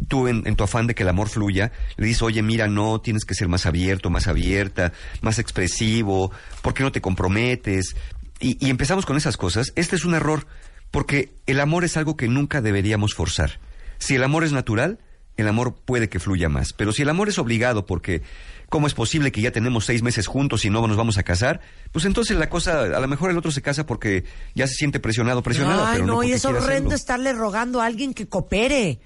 tú, 0.08 0.26
en, 0.26 0.42
en 0.46 0.56
tu 0.56 0.64
afán 0.64 0.86
de 0.86 0.94
que 0.94 1.02
el 1.02 1.10
amor 1.10 1.28
fluya, 1.28 1.70
le 1.98 2.06
dices, 2.06 2.22
oye, 2.22 2.42
mira, 2.42 2.66
no, 2.66 2.98
tienes 3.02 3.26
que 3.26 3.34
ser 3.34 3.46
más 3.46 3.66
abierto, 3.66 4.08
más 4.08 4.26
abierta, 4.26 4.92
más 5.20 5.38
expresivo, 5.38 6.32
¿por 6.62 6.72
qué 6.72 6.82
no 6.82 6.92
te 6.92 7.02
comprometes? 7.02 7.94
Y, 8.40 8.64
y 8.64 8.70
empezamos 8.70 9.06
con 9.06 9.16
esas 9.16 9.36
cosas. 9.36 9.72
Este 9.76 9.96
es 9.96 10.04
un 10.04 10.14
error, 10.14 10.46
porque 10.90 11.32
el 11.46 11.60
amor 11.60 11.84
es 11.84 11.96
algo 11.96 12.16
que 12.16 12.28
nunca 12.28 12.60
deberíamos 12.60 13.14
forzar. 13.14 13.60
Si 13.98 14.14
el 14.16 14.24
amor 14.24 14.44
es 14.44 14.52
natural, 14.52 14.98
el 15.36 15.48
amor 15.48 15.74
puede 15.74 16.08
que 16.08 16.20
fluya 16.20 16.48
más. 16.48 16.72
Pero 16.72 16.92
si 16.92 17.02
el 17.02 17.08
amor 17.08 17.28
es 17.28 17.38
obligado 17.38 17.86
porque, 17.86 18.22
¿cómo 18.68 18.86
es 18.86 18.94
posible 18.94 19.32
que 19.32 19.40
ya 19.40 19.50
tenemos 19.50 19.84
seis 19.84 20.02
meses 20.02 20.26
juntos 20.26 20.64
y 20.64 20.70
no 20.70 20.86
nos 20.86 20.96
vamos 20.96 21.18
a 21.18 21.22
casar? 21.22 21.60
Pues 21.92 22.04
entonces 22.04 22.36
la 22.36 22.48
cosa, 22.48 22.82
a 22.82 23.00
lo 23.00 23.08
mejor 23.08 23.30
el 23.30 23.38
otro 23.38 23.50
se 23.50 23.62
casa 23.62 23.86
porque 23.86 24.24
ya 24.54 24.66
se 24.66 24.74
siente 24.74 25.00
presionado, 25.00 25.42
presionado. 25.42 25.84
Ay, 25.84 25.94
pero 25.94 26.06
no, 26.06 26.14
no, 26.14 26.22
y 26.22 26.32
es 26.32 26.44
horrendo 26.44 26.70
hacerlo. 26.70 26.94
estarle 26.94 27.32
rogando 27.32 27.80
a 27.80 27.86
alguien 27.86 28.14
que 28.14 28.28
coopere. 28.28 29.00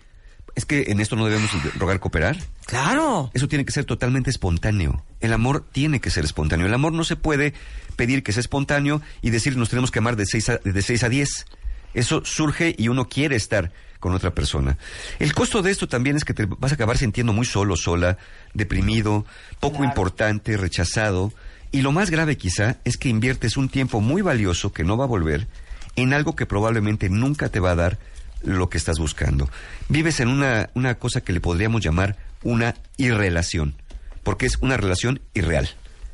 Es 0.59 0.65
que 0.65 0.87
en 0.89 0.99
esto 0.99 1.15
no 1.15 1.25
debemos 1.25 1.53
rogar 1.77 2.01
cooperar. 2.01 2.37
Claro. 2.67 3.31
Eso 3.33 3.47
tiene 3.47 3.65
que 3.65 3.71
ser 3.71 3.85
totalmente 3.85 4.29
espontáneo. 4.29 5.05
El 5.21 5.33
amor 5.33 5.65
tiene 5.71 6.01
que 6.01 6.11
ser 6.11 6.25
espontáneo. 6.25 6.67
El 6.67 6.75
amor 6.75 6.93
no 6.93 7.05
se 7.05 7.15
puede 7.15 7.55
pedir 7.95 8.25
que 8.25 8.33
sea 8.33 8.41
espontáneo 8.41 9.01
y 9.23 9.31
decir 9.31 9.57
nos 9.57 9.69
tenemos 9.69 9.93
que 9.93 10.01
amar 10.01 10.17
de 10.17 10.27
6 10.27 10.49
a, 10.49 10.57
de 10.57 10.83
seis 10.83 11.05
a 11.05 11.09
10. 11.09 11.47
Eso 11.95 12.25
surge 12.25 12.75
y 12.77 12.89
uno 12.89 13.09
quiere 13.09 13.37
estar 13.37 13.71
con 14.01 14.15
otra 14.15 14.35
persona. 14.35 14.79
El 15.21 15.33
costo 15.33 15.63
de 15.63 15.71
esto 15.71 15.87
también 15.87 16.17
es 16.17 16.25
que 16.25 16.35
te 16.35 16.47
vas 16.47 16.73
a 16.73 16.75
acabar 16.75 16.99
sintiendo 16.99 17.33
muy 17.33 17.47
solo, 17.47 17.77
sola, 17.77 18.19
deprimido, 18.53 19.27
poco 19.61 19.85
importante, 19.85 20.57
rechazado. 20.57 21.33
Y 21.71 21.83
lo 21.83 21.93
más 21.93 22.11
grave 22.11 22.37
quizá 22.37 22.79
es 22.83 22.97
que 22.97 23.09
inviertes 23.09 23.57
un 23.57 23.69
tiempo 23.69 24.01
muy 24.01 24.23
valioso 24.23 24.73
que 24.73 24.83
no 24.83 24.97
va 24.97 25.05
a 25.05 25.07
volver 25.07 25.47
en 25.95 26.13
algo 26.15 26.35
que 26.35 26.47
probablemente 26.47 27.09
nunca 27.11 27.49
te 27.49 27.61
va 27.61 27.71
a 27.71 27.77
dar 27.77 27.99
lo 28.43 28.69
que 28.69 28.79
estás 28.79 28.99
buscando. 28.99 29.49
Vives 29.89 30.21
en 30.21 30.29
una, 30.29 30.71
una 30.75 30.97
cosa 30.97 31.21
que 31.21 31.33
le 31.33 31.41
podríamos 31.41 31.83
llamar 31.83 32.17
una 32.43 32.75
irrelación, 32.97 33.75
porque 34.23 34.47
es 34.47 34.57
una 34.61 34.77
relación 34.77 35.21
irreal. 35.35 35.69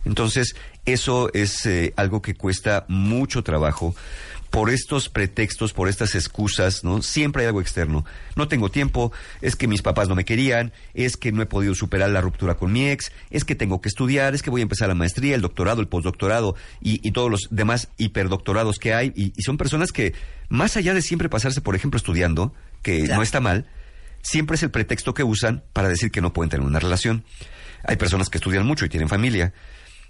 Entonces, 0.05 0.55
eso 0.85 1.31
es 1.33 1.65
eh, 1.67 1.95
algo 1.97 2.21
que 2.23 2.35
cuesta 2.35 2.85
mucho 2.89 3.43
trabajo, 3.43 3.95
por 4.55 4.71
estos 4.71 5.09
pretextos, 5.09 5.73
por 5.73 5.89
estas 5.89 6.15
excusas, 6.15 6.85
¿no? 6.85 7.03
Siempre 7.03 7.43
hay 7.43 7.49
algo 7.49 7.61
externo. 7.61 8.05
No 8.37 8.47
tengo 8.47 8.71
tiempo, 8.71 9.11
es 9.41 9.57
que 9.57 9.67
mis 9.67 9.83
papás 9.83 10.09
no 10.09 10.15
me 10.15 10.25
querían, 10.25 10.73
es 10.95 11.17
que 11.17 11.33
no 11.33 11.43
he 11.43 11.47
podido 11.47 11.75
superar 11.75 12.11
la 12.11 12.21
ruptura 12.21 12.55
con 12.55 12.73
mi 12.73 12.89
ex, 12.89 13.11
es 13.31 13.45
que 13.45 13.57
tengo 13.57 13.81
que 13.81 13.89
estudiar, 13.89 14.33
es 14.33 14.43
que 14.43 14.51
voy 14.51 14.61
a 14.61 14.63
empezar 14.63 14.87
la 14.87 14.95
maestría, 14.95 15.35
el 15.35 15.41
doctorado, 15.41 15.81
el 15.81 15.89
postdoctorado 15.89 16.55
y, 16.81 17.11
todos 17.11 17.33
los 17.33 17.49
demás 17.51 17.89
hiperdoctorados 17.97 18.79
que 18.79 18.95
hay. 18.95 19.13
Y, 19.17 19.33
son 19.43 19.57
personas 19.57 19.91
que, 19.91 20.15
más 20.49 20.77
allá 20.77 20.95
de 20.95 21.03
siempre 21.03 21.29
pasarse, 21.29 21.61
por 21.61 21.75
ejemplo, 21.75 21.99
estudiando, 21.99 22.55
que 22.83 23.09
no 23.09 23.23
está 23.23 23.41
mal, 23.41 23.67
siempre 24.23 24.55
es 24.55 24.63
el 24.63 24.71
pretexto 24.71 25.15
que 25.15 25.25
usan 25.25 25.65
para 25.73 25.89
decir 25.89 26.13
que 26.13 26.21
no 26.21 26.33
pueden 26.33 26.51
tener 26.51 26.65
una 26.65 26.79
relación. 26.79 27.25
Hay 27.83 27.97
personas 27.97 28.31
que 28.31 28.39
estudian 28.39 28.65
mucho 28.65 28.85
y 28.85 28.89
tienen 28.89 29.09
familia 29.09 29.53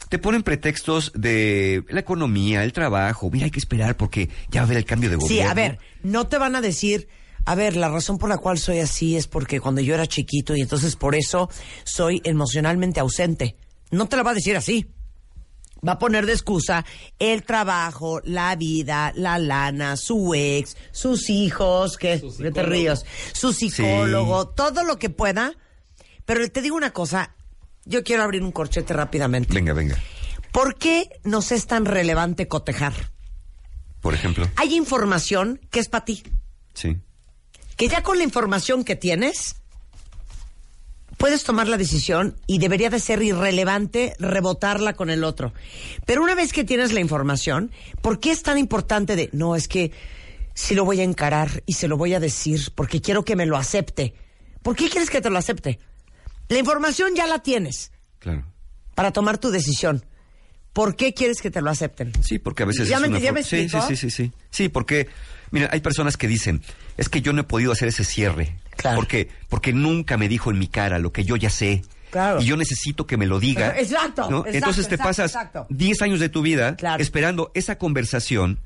te 0.09 0.19
ponen 0.19 0.43
pretextos 0.43 1.13
de 1.15 1.85
la 1.89 2.01
economía, 2.01 2.65
el 2.65 2.73
trabajo. 2.73 3.31
Mira, 3.31 3.47
hay 3.47 3.51
que 3.51 3.59
esperar 3.59 3.97
porque 3.97 4.29
ya 4.51 4.61
va 4.61 4.65
a 4.65 4.67
haber 4.67 4.79
el 4.79 4.85
cambio 4.85 5.11
de 5.11 5.17
gobierno. 5.17 5.45
Sí, 5.45 5.49
a 5.49 5.55
ver, 5.55 5.79
no 6.03 6.27
te 6.27 6.39
van 6.39 6.57
a 6.57 6.61
decir, 6.61 7.09
a 7.45 7.55
ver, 7.55 7.77
la 7.77 7.89
razón 7.89 8.19
por 8.19 8.29
la 8.29 8.39
cual 8.39 8.59
soy 8.59 8.81
así 8.81 9.17
es 9.17 9.27
porque 9.27 9.61
cuando 9.61 9.81
yo 9.81 9.95
era 9.95 10.07
chiquito 10.07 10.57
y 10.57 10.63
entonces 10.63 10.97
por 10.97 11.15
eso 11.15 11.51
soy 11.85 12.21
emocionalmente 12.25 13.01
ausente. 13.01 13.57
No 13.91 14.07
te 14.07 14.17
lo 14.17 14.25
va 14.25 14.33
a 14.33 14.35
decir 14.35 14.57
así. 14.57 14.87
Va 15.87 15.93
a 15.93 15.99
poner 15.99 16.25
de 16.25 16.33
excusa 16.33 16.87
el 17.19 17.43
trabajo, 17.43 18.23
la 18.25 18.57
vida, 18.57 19.13
la 19.15 19.39
lana, 19.39 19.99
su 19.99 20.35
ex, 20.35 20.79
sus 20.93 21.29
hijos, 21.29 21.99
que 21.99 22.23
te 22.55 22.63
ríos, 22.63 23.05
su 23.35 23.53
psicólogo, 23.53 24.49
todo 24.49 24.83
lo 24.83 24.99
que 24.99 25.11
pueda. 25.11 25.53
Pero 26.25 26.51
te 26.51 26.63
digo 26.63 26.77
una 26.77 26.93
cosa, 26.93 27.35
yo 27.85 28.03
quiero 28.03 28.23
abrir 28.23 28.43
un 28.43 28.53
corchete 28.53 28.95
rápidamente. 28.95 29.53
Venga, 29.53 29.73
venga. 29.73 29.99
¿Por 30.53 30.77
qué 30.77 31.09
nos 31.25 31.53
es 31.53 31.67
tan 31.67 31.85
relevante 31.85 32.49
cotejar? 32.49 32.93
Por 34.01 34.15
ejemplo. 34.15 34.49
Hay 34.57 34.75
información 34.75 35.61
que 35.71 35.81
es 35.81 35.89
para 35.89 36.05
ti. 36.05 36.23
Sí. 36.75 36.99
Que 37.77 37.89
ya 37.89 38.03
con 38.03 38.19
la 38.19 38.25
información 38.25 38.85
que 38.85 38.97
tienes, 38.97 39.57
puedes 41.17 41.43
tomar 41.45 41.69
la 41.69 41.77
decisión 41.77 42.37
y 42.47 42.59
debería 42.59 42.91
de 42.91 43.01
ser 43.01 43.23
irrelevante 43.23 44.15
rebotarla 44.19 44.93
con 44.93 45.11
el 45.11 45.25
otro. 45.25 45.53
Pero 46.07 46.23
una 46.23 46.35
vez 46.35 46.53
que 46.53 46.65
tienes 46.65 46.93
la 46.93 47.01
información, 47.01 47.73
¿por 48.03 48.21
qué 48.21 48.31
es 48.31 48.43
tan 48.43 48.59
importante 48.59 49.17
de, 49.17 49.31
no, 49.33 49.57
es 49.57 49.69
que 49.69 49.91
si 50.55 50.75
lo 50.75 50.85
voy 50.85 51.01
a 51.01 51.05
encarar 51.05 51.63
y 51.67 51.73
se 51.73 51.89
lo 51.89 51.97
voy 51.97 52.15
a 52.15 52.21
decir 52.21 52.73
porque 52.75 53.01
quiero 53.01 53.25
que 53.25 53.37
me 53.37 53.47
lo 53.47 53.57
acepte? 53.57 54.15
¿Por 54.63 54.77
qué 54.77 54.89
quieres 54.89 55.11
que 55.11 55.21
te 55.21 55.31
lo 55.31 55.39
acepte? 55.39 55.79
La 56.49 56.59
información 56.59 57.15
ya 57.15 57.27
la 57.27 57.41
tienes. 57.41 57.93
Claro. 58.19 58.45
Para 58.95 59.13
tomar 59.13 59.39
tu 59.39 59.51
decisión. 59.51 60.05
¿Por 60.73 60.97
qué 60.97 61.15
quieres 61.15 61.41
que 61.41 61.51
te 61.51 61.63
lo 61.63 61.71
acepten? 61.71 62.13
Sí, 62.23 62.41
porque 62.41 62.65
a 62.65 62.67
veces 62.67 62.89
¿Ya 62.89 62.97
es 62.97 63.03
me, 63.03 63.09
una 63.09 63.19
¿ya 63.21 63.33
me 63.33 63.45
sí, 63.45 63.69
sí, 63.69 63.79
sí, 63.89 63.97
sí, 63.97 64.11
sí. 64.11 64.33
Sí, 64.51 64.69
porque, 64.69 65.09
mira, 65.53 65.69
hay 65.71 65.81
personas 65.81 66.17
que 66.17 66.27
dicen, 66.27 66.63
es 66.97 67.09
que 67.09 67.23
yo 67.23 67.33
no 67.33 67.43
he 67.43 67.45
podido 67.45 67.71
hacer 67.71 67.89
ese 67.89 68.05
cierre. 68.05 68.59
Claro. 68.77 68.97
Porque, 68.97 69.29
porque 69.49 69.73
nunca 69.73 70.17
me 70.17 70.29
dijo 70.29 70.51
en 70.51 70.59
mi 70.59 70.67
cara 70.67 70.99
lo 70.99 71.13
que 71.13 71.25
yo 71.25 71.37
ya 71.37 71.51
sé. 71.51 71.83
Claro. 72.11 72.41
Y 72.41 72.47
yo 72.47 72.57
necesito 72.57 73.07
que 73.07 73.17
me 73.17 73.27
lo 73.27 73.39
diga. 73.39 73.79
Exacto. 73.79 74.29
¿no? 74.29 74.45
Entonces 74.47 74.89
te 74.89 74.99
pasas 74.99 75.37
10 75.69 76.03
años 76.03 76.19
de 76.19 76.29
tu 76.29 76.43
vida 76.43 76.77
esperando 76.99 77.53
esa 77.55 77.79
conversación 77.79 78.59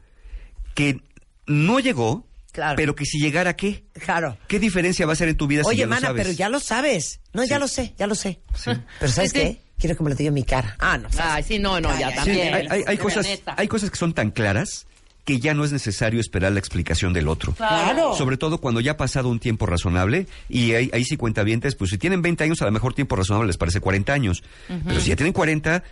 que 0.75 1.02
no 1.47 1.80
llegó, 1.80 2.26
pero 2.76 2.94
que 2.94 3.04
si 3.04 3.18
llegara, 3.18 3.56
¿qué? 3.56 3.84
Claro. 3.92 4.36
¿Qué 4.46 4.58
diferencia 4.58 5.06
va 5.06 5.12
a 5.12 5.16
ser 5.16 5.28
en 5.28 5.36
tu 5.36 5.46
vida 5.46 5.62
Oye, 5.64 5.76
si 5.76 5.80
ya 5.80 5.86
mana, 5.86 6.00
lo 6.00 6.06
sabes? 6.08 6.22
pero 6.26 6.36
ya 6.36 6.48
lo 6.48 6.60
sabes. 6.60 7.20
No, 7.32 7.44
ya 7.44 7.58
lo 7.58 7.68
sé, 7.68 7.94
ya 7.98 8.06
lo 8.06 8.14
sé. 8.14 8.40
Pero 8.64 9.12
¿sabes 9.12 9.32
qué? 9.32 9.60
Quiero 9.78 9.96
que 9.96 10.02
me 10.02 10.10
lo 10.10 10.16
diga 10.16 10.28
en 10.28 10.34
mi 10.34 10.42
cara. 10.42 10.76
Ah, 10.80 10.98
no. 10.98 11.08
Ay, 11.18 11.44
sí, 11.44 11.58
no, 11.58 11.80
no, 11.80 11.96
ya 11.98 12.12
también. 12.12 12.68
hay, 12.70 12.98
cosas, 12.98 13.26
hay 13.56 13.68
cosas 13.68 13.90
que 13.90 13.96
son 13.96 14.12
tan 14.12 14.30
claras 14.30 14.86
que 15.24 15.40
ya 15.40 15.52
no 15.52 15.62
es 15.62 15.72
necesario 15.72 16.20
esperar 16.20 16.52
la 16.52 16.58
explicación 16.58 17.12
del 17.12 17.28
otro. 17.28 17.52
Claro. 17.52 18.14
Sobre 18.14 18.38
todo 18.38 18.62
cuando 18.62 18.80
ya 18.80 18.92
ha 18.92 18.96
pasado 18.96 19.28
un 19.28 19.38
tiempo 19.38 19.66
razonable 19.66 20.26
y 20.48 20.72
ahí, 20.72 20.90
ahí 20.94 21.04
sí 21.04 21.18
cuentavientes, 21.18 21.74
pues 21.74 21.90
si 21.90 21.98
tienen 21.98 22.22
20 22.22 22.44
años, 22.44 22.62
a 22.62 22.64
lo 22.64 22.72
mejor 22.72 22.94
tiempo 22.94 23.14
razonable 23.14 23.46
les 23.48 23.58
parece 23.58 23.78
40 23.78 24.10
años. 24.10 24.42
Pero 24.86 24.98
si 25.00 25.10
ya 25.10 25.16
tienen 25.16 25.34
40, 25.34 25.84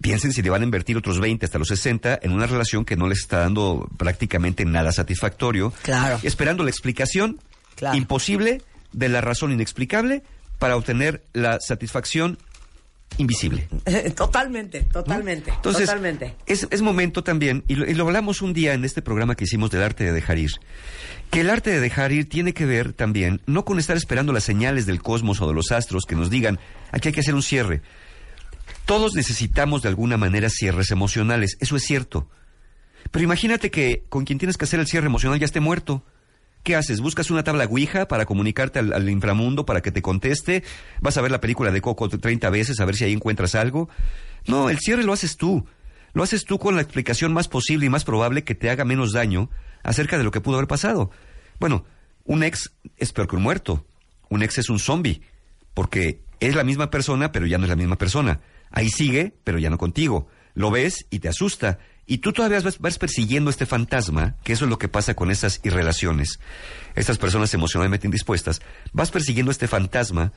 piensen 0.00 0.32
si 0.32 0.42
le 0.42 0.50
van 0.50 0.62
a 0.62 0.64
invertir 0.64 0.96
otros 0.96 1.20
20 1.20 1.44
hasta 1.46 1.58
los 1.58 1.68
60 1.68 2.20
en 2.22 2.32
una 2.32 2.46
relación 2.46 2.84
que 2.84 2.96
no 2.96 3.08
les 3.08 3.20
está 3.20 3.40
dando 3.40 3.88
prácticamente 3.96 4.64
nada 4.64 4.92
satisfactorio. 4.92 5.72
Claro. 5.82 6.18
Esperando 6.22 6.62
la 6.62 6.70
explicación 6.70 7.40
imposible 7.94 8.62
de 8.92 9.08
la 9.08 9.20
razón 9.20 9.52
inexplicable 9.52 10.22
para 10.58 10.76
obtener 10.76 11.22
la 11.32 11.58
satisfacción 11.60 12.38
invisible. 13.18 13.68
totalmente, 14.16 14.82
totalmente. 14.82 15.50
Entonces, 15.50 15.86
totalmente. 15.86 16.34
Es, 16.46 16.66
es, 16.70 16.82
momento 16.82 17.22
también, 17.22 17.64
y 17.68 17.76
lo, 17.76 17.88
y 17.88 17.94
lo, 17.94 18.04
hablamos 18.06 18.42
un 18.42 18.52
día 18.52 18.74
en 18.74 18.84
este 18.84 19.02
programa 19.02 19.34
que 19.34 19.44
hicimos 19.44 19.70
del 19.70 19.82
arte 19.82 20.04
de 20.04 20.12
dejar 20.12 20.38
ir, 20.38 20.50
que 21.30 21.40
el 21.40 21.50
arte 21.50 21.70
de 21.70 21.80
dejar 21.80 22.12
ir 22.12 22.28
tiene 22.28 22.54
que 22.54 22.66
ver 22.66 22.92
también, 22.92 23.40
no 23.46 23.64
con 23.64 23.78
estar 23.78 23.96
esperando 23.96 24.32
las 24.32 24.44
señales 24.44 24.86
del 24.86 25.02
cosmos 25.02 25.40
o 25.40 25.46
de 25.46 25.54
los 25.54 25.70
astros 25.70 26.04
que 26.08 26.16
nos 26.16 26.30
digan, 26.30 26.58
aquí 26.90 27.08
hay 27.08 27.14
que 27.14 27.20
hacer 27.20 27.34
un 27.34 27.42
cierre, 27.42 27.82
todos 28.86 29.14
necesitamos 29.14 29.82
de 29.82 29.88
alguna 29.88 30.16
manera 30.16 30.50
cierres 30.50 30.90
emocionales, 30.90 31.56
eso 31.60 31.76
es 31.76 31.84
cierto. 31.84 32.28
Pero 33.10 33.24
imagínate 33.24 33.70
que 33.70 34.04
con 34.08 34.24
quien 34.24 34.38
tienes 34.38 34.56
que 34.56 34.64
hacer 34.64 34.80
el 34.80 34.86
cierre 34.86 35.06
emocional 35.06 35.38
ya 35.38 35.46
esté 35.46 35.60
muerto. 35.60 36.04
¿Qué 36.62 36.76
haces? 36.76 37.00
¿Buscas 37.00 37.30
una 37.30 37.44
tabla 37.44 37.64
Ouija 37.64 38.08
para 38.08 38.24
comunicarte 38.24 38.78
al, 38.78 39.08
inframundo 39.10 39.66
para 39.66 39.82
que 39.82 39.92
te 39.92 40.00
conteste? 40.00 40.64
¿Vas 41.00 41.16
a 41.18 41.20
ver 41.20 41.30
la 41.30 41.40
película 41.40 41.70
de 41.70 41.82
Coco 41.82 42.08
30 42.08 42.48
veces 42.48 42.80
a 42.80 42.86
ver 42.86 42.96
si 42.96 43.04
ahí 43.04 43.12
encuentras 43.12 43.54
algo? 43.54 43.90
No, 44.46 44.70
el 44.70 44.78
cierre 44.78 45.04
lo 45.04 45.12
haces 45.12 45.36
tú. 45.36 45.66
Lo 46.14 46.22
haces 46.22 46.44
tú 46.44 46.58
con 46.58 46.76
la 46.76 46.82
explicación 46.82 47.34
más 47.34 47.48
posible 47.48 47.86
y 47.86 47.90
más 47.90 48.04
probable 48.04 48.44
que 48.44 48.54
te 48.54 48.70
haga 48.70 48.84
menos 48.84 49.12
daño 49.12 49.50
acerca 49.82 50.16
de 50.16 50.24
lo 50.24 50.30
que 50.30 50.40
pudo 50.40 50.56
haber 50.56 50.68
pasado. 50.68 51.10
Bueno, 51.60 51.84
un 52.24 52.42
ex 52.42 52.72
es 52.96 53.12
peor 53.12 53.28
que 53.28 53.36
un 53.36 53.42
muerto. 53.42 53.84
Un 54.30 54.42
ex 54.42 54.58
es 54.58 54.70
un 54.70 54.78
zombie, 54.78 55.20
porque 55.74 56.22
es 56.40 56.54
la 56.54 56.64
misma 56.64 56.90
persona, 56.90 57.30
pero 57.30 57.46
ya 57.46 57.58
no 57.58 57.64
es 57.64 57.70
la 57.70 57.76
misma 57.76 57.96
persona. 57.96 58.40
Ahí 58.74 58.88
sigue, 58.88 59.32
pero 59.44 59.60
ya 59.60 59.70
no 59.70 59.78
contigo. 59.78 60.26
Lo 60.54 60.72
ves 60.72 61.06
y 61.08 61.20
te 61.20 61.28
asusta. 61.28 61.78
Y 62.06 62.18
tú 62.18 62.32
todavía 62.32 62.60
vas, 62.60 62.98
persiguiendo 62.98 63.48
este 63.48 63.66
fantasma, 63.66 64.36
que 64.42 64.52
eso 64.52 64.64
es 64.64 64.68
lo 64.68 64.78
que 64.78 64.88
pasa 64.88 65.14
con 65.14 65.30
esas 65.30 65.60
irrelaciones. 65.62 66.40
Estas 66.96 67.16
personas 67.16 67.54
emocionalmente 67.54 68.08
indispuestas, 68.08 68.60
vas 68.92 69.12
persiguiendo 69.12 69.52
este 69.52 69.68
fantasma 69.68 70.32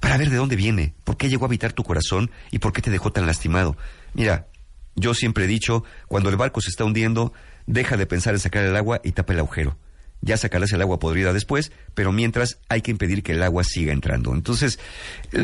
para 0.00 0.18
ver 0.18 0.28
de 0.28 0.36
dónde 0.36 0.54
viene, 0.54 0.94
por 1.02 1.16
qué 1.16 1.30
llegó 1.30 1.46
a 1.46 1.48
habitar 1.48 1.72
tu 1.72 1.82
corazón 1.82 2.30
y 2.50 2.58
por 2.58 2.74
qué 2.74 2.82
te 2.82 2.90
dejó 2.90 3.10
tan 3.10 3.26
lastimado. 3.26 3.76
Mira, 4.12 4.48
yo 4.94 5.14
siempre 5.14 5.44
he 5.44 5.48
dicho, 5.48 5.82
cuando 6.08 6.28
el 6.28 6.36
barco 6.36 6.60
se 6.60 6.68
está 6.68 6.84
hundiendo, 6.84 7.32
deja 7.66 7.96
de 7.96 8.06
pensar 8.06 8.34
en 8.34 8.40
sacar 8.40 8.64
el 8.64 8.76
agua 8.76 9.00
y 9.02 9.12
tapa 9.12 9.32
el 9.32 9.38
agujero. 9.38 9.78
Ya 10.20 10.36
sacarás 10.36 10.72
el 10.72 10.82
agua 10.82 10.98
podrida 10.98 11.32
después, 11.32 11.72
pero 11.94 12.12
mientras 12.12 12.58
hay 12.68 12.82
que 12.82 12.90
impedir 12.90 13.22
que 13.22 13.32
el 13.32 13.42
agua 13.42 13.64
siga 13.64 13.92
entrando. 13.92 14.34
Entonces, 14.34 14.78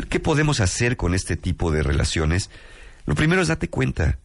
¿qué 0.08 0.20
podemos 0.20 0.60
hacer 0.60 0.96
con 0.96 1.14
este 1.14 1.36
tipo 1.36 1.70
de 1.70 1.82
relaciones? 1.82 2.50
Lo 3.06 3.14
primero 3.14 3.42
es 3.42 3.48
date 3.48 3.68
cuenta. 3.68 4.18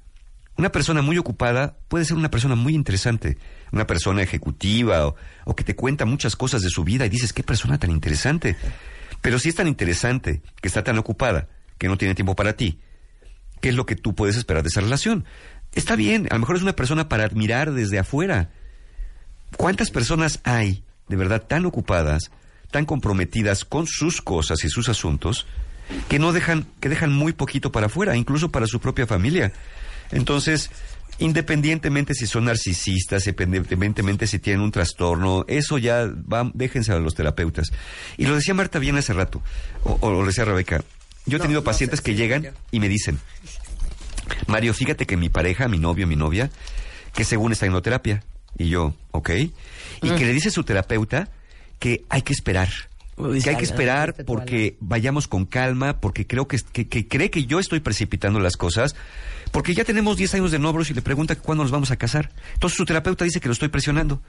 Una 0.57 0.71
persona 0.71 1.01
muy 1.01 1.17
ocupada 1.17 1.77
puede 1.87 2.03
ser 2.03 2.17
una 2.17 2.31
persona 2.31 2.55
muy 2.55 2.75
interesante, 2.75 3.37
una 3.71 3.87
persona 3.87 4.21
ejecutiva 4.21 5.07
o, 5.07 5.15
o 5.45 5.55
que 5.55 5.63
te 5.63 5.75
cuenta 5.75 6.05
muchas 6.05 6.35
cosas 6.35 6.61
de 6.61 6.69
su 6.69 6.83
vida 6.83 7.05
y 7.05 7.09
dices, 7.09 7.31
qué 7.31 7.43
persona 7.43 7.77
tan 7.77 7.91
interesante. 7.91 8.57
Pero 9.21 9.39
si 9.39 9.49
es 9.49 9.55
tan 9.55 9.67
interesante, 9.67 10.41
que 10.61 10.67
está 10.67 10.83
tan 10.83 10.97
ocupada, 10.97 11.47
que 11.77 11.87
no 11.87 11.97
tiene 11.97 12.15
tiempo 12.15 12.35
para 12.35 12.53
ti, 12.53 12.79
¿qué 13.61 13.69
es 13.69 13.75
lo 13.75 13.85
que 13.85 13.95
tú 13.95 14.15
puedes 14.15 14.35
esperar 14.35 14.63
de 14.63 14.69
esa 14.69 14.81
relación? 14.81 15.25
Está 15.73 15.95
bien, 15.95 16.27
a 16.29 16.33
lo 16.33 16.39
mejor 16.39 16.55
es 16.55 16.61
una 16.61 16.75
persona 16.75 17.07
para 17.09 17.25
admirar 17.25 17.71
desde 17.71 17.99
afuera, 17.99 18.49
¿Cuántas 19.59 19.91
personas 19.91 20.39
hay 20.45 20.85
de 21.09 21.17
verdad 21.17 21.43
tan 21.45 21.65
ocupadas, 21.65 22.31
tan 22.71 22.85
comprometidas 22.85 23.65
con 23.65 23.87
sus 23.87 24.21
cosas 24.21 24.63
y 24.63 24.69
sus 24.69 24.87
asuntos, 24.87 25.47
que 26.07 26.17
no 26.17 26.31
dejan, 26.31 26.65
que 26.79 26.87
dejan 26.87 27.11
muy 27.11 27.33
poquito 27.33 27.69
para 27.69 27.87
afuera, 27.87 28.15
incluso 28.15 28.51
para 28.51 28.67
su 28.67 28.79
propia 28.79 29.05
familia? 29.05 29.51
Entonces, 30.13 30.71
independientemente 31.17 32.13
si 32.13 32.25
son 32.25 32.45
narcisistas, 32.45 33.27
independientemente 33.27 34.27
si 34.27 34.39
tienen 34.39 34.61
un 34.61 34.71
trastorno, 34.71 35.43
eso 35.49 35.77
ya 35.77 36.05
va, 36.07 36.49
déjense 36.53 36.93
a 36.93 36.99
los 36.99 37.13
terapeutas. 37.13 37.67
Y 38.15 38.27
lo 38.27 38.35
decía 38.35 38.53
Marta 38.53 38.79
bien 38.79 38.95
hace 38.95 39.11
rato, 39.11 39.43
o, 39.83 40.09
lo 40.09 40.25
decía 40.25 40.45
Rebeca. 40.45 40.85
Yo 41.25 41.35
he 41.35 41.41
tenido 41.41 41.65
pacientes 41.65 41.99
que 41.99 42.15
llegan 42.15 42.47
y 42.71 42.79
me 42.79 42.87
dicen, 42.87 43.19
Mario, 44.47 44.73
fíjate 44.73 45.05
que 45.05 45.17
mi 45.17 45.27
pareja, 45.27 45.67
mi 45.67 45.79
novio, 45.79 46.07
mi 46.07 46.15
novia, 46.15 46.49
que 47.13 47.25
según 47.25 47.51
está 47.51 47.65
en 47.65 47.81
terapia, 47.81 48.23
y 48.59 48.69
yo, 48.69 48.93
ok. 49.11 49.29
Y 50.03 50.09
que 50.11 50.25
le 50.25 50.33
dice 50.33 50.51
su 50.51 50.63
terapeuta 50.63 51.29
que 51.79 52.03
hay 52.09 52.21
que 52.21 52.33
esperar. 52.33 52.69
que 53.15 53.49
hay 53.49 53.55
que 53.55 53.63
esperar 53.63 54.15
porque 54.25 54.75
vayamos 54.81 55.27
con 55.27 55.45
calma, 55.45 55.99
porque 55.99 56.27
creo 56.27 56.47
que, 56.47 56.59
que, 56.59 57.07
cree 57.07 57.31
que 57.31 57.45
yo 57.45 57.59
estoy 57.59 57.79
precipitando 57.79 58.39
las 58.39 58.57
cosas, 58.57 58.95
porque 59.51 59.73
ya 59.73 59.85
tenemos 59.85 60.17
10 60.17 60.35
años 60.35 60.51
de 60.51 60.59
novios 60.59 60.91
y 60.91 60.93
le 60.93 61.01
pregunta 61.01 61.35
cuándo 61.35 61.63
nos 61.63 61.71
vamos 61.71 61.89
a 61.89 61.95
casar. 61.95 62.31
Entonces 62.53 62.77
su 62.77 62.85
terapeuta 62.85 63.25
dice 63.25 63.39
que 63.39 63.47
lo 63.47 63.53
estoy 63.53 63.69
presionando. 63.69 64.21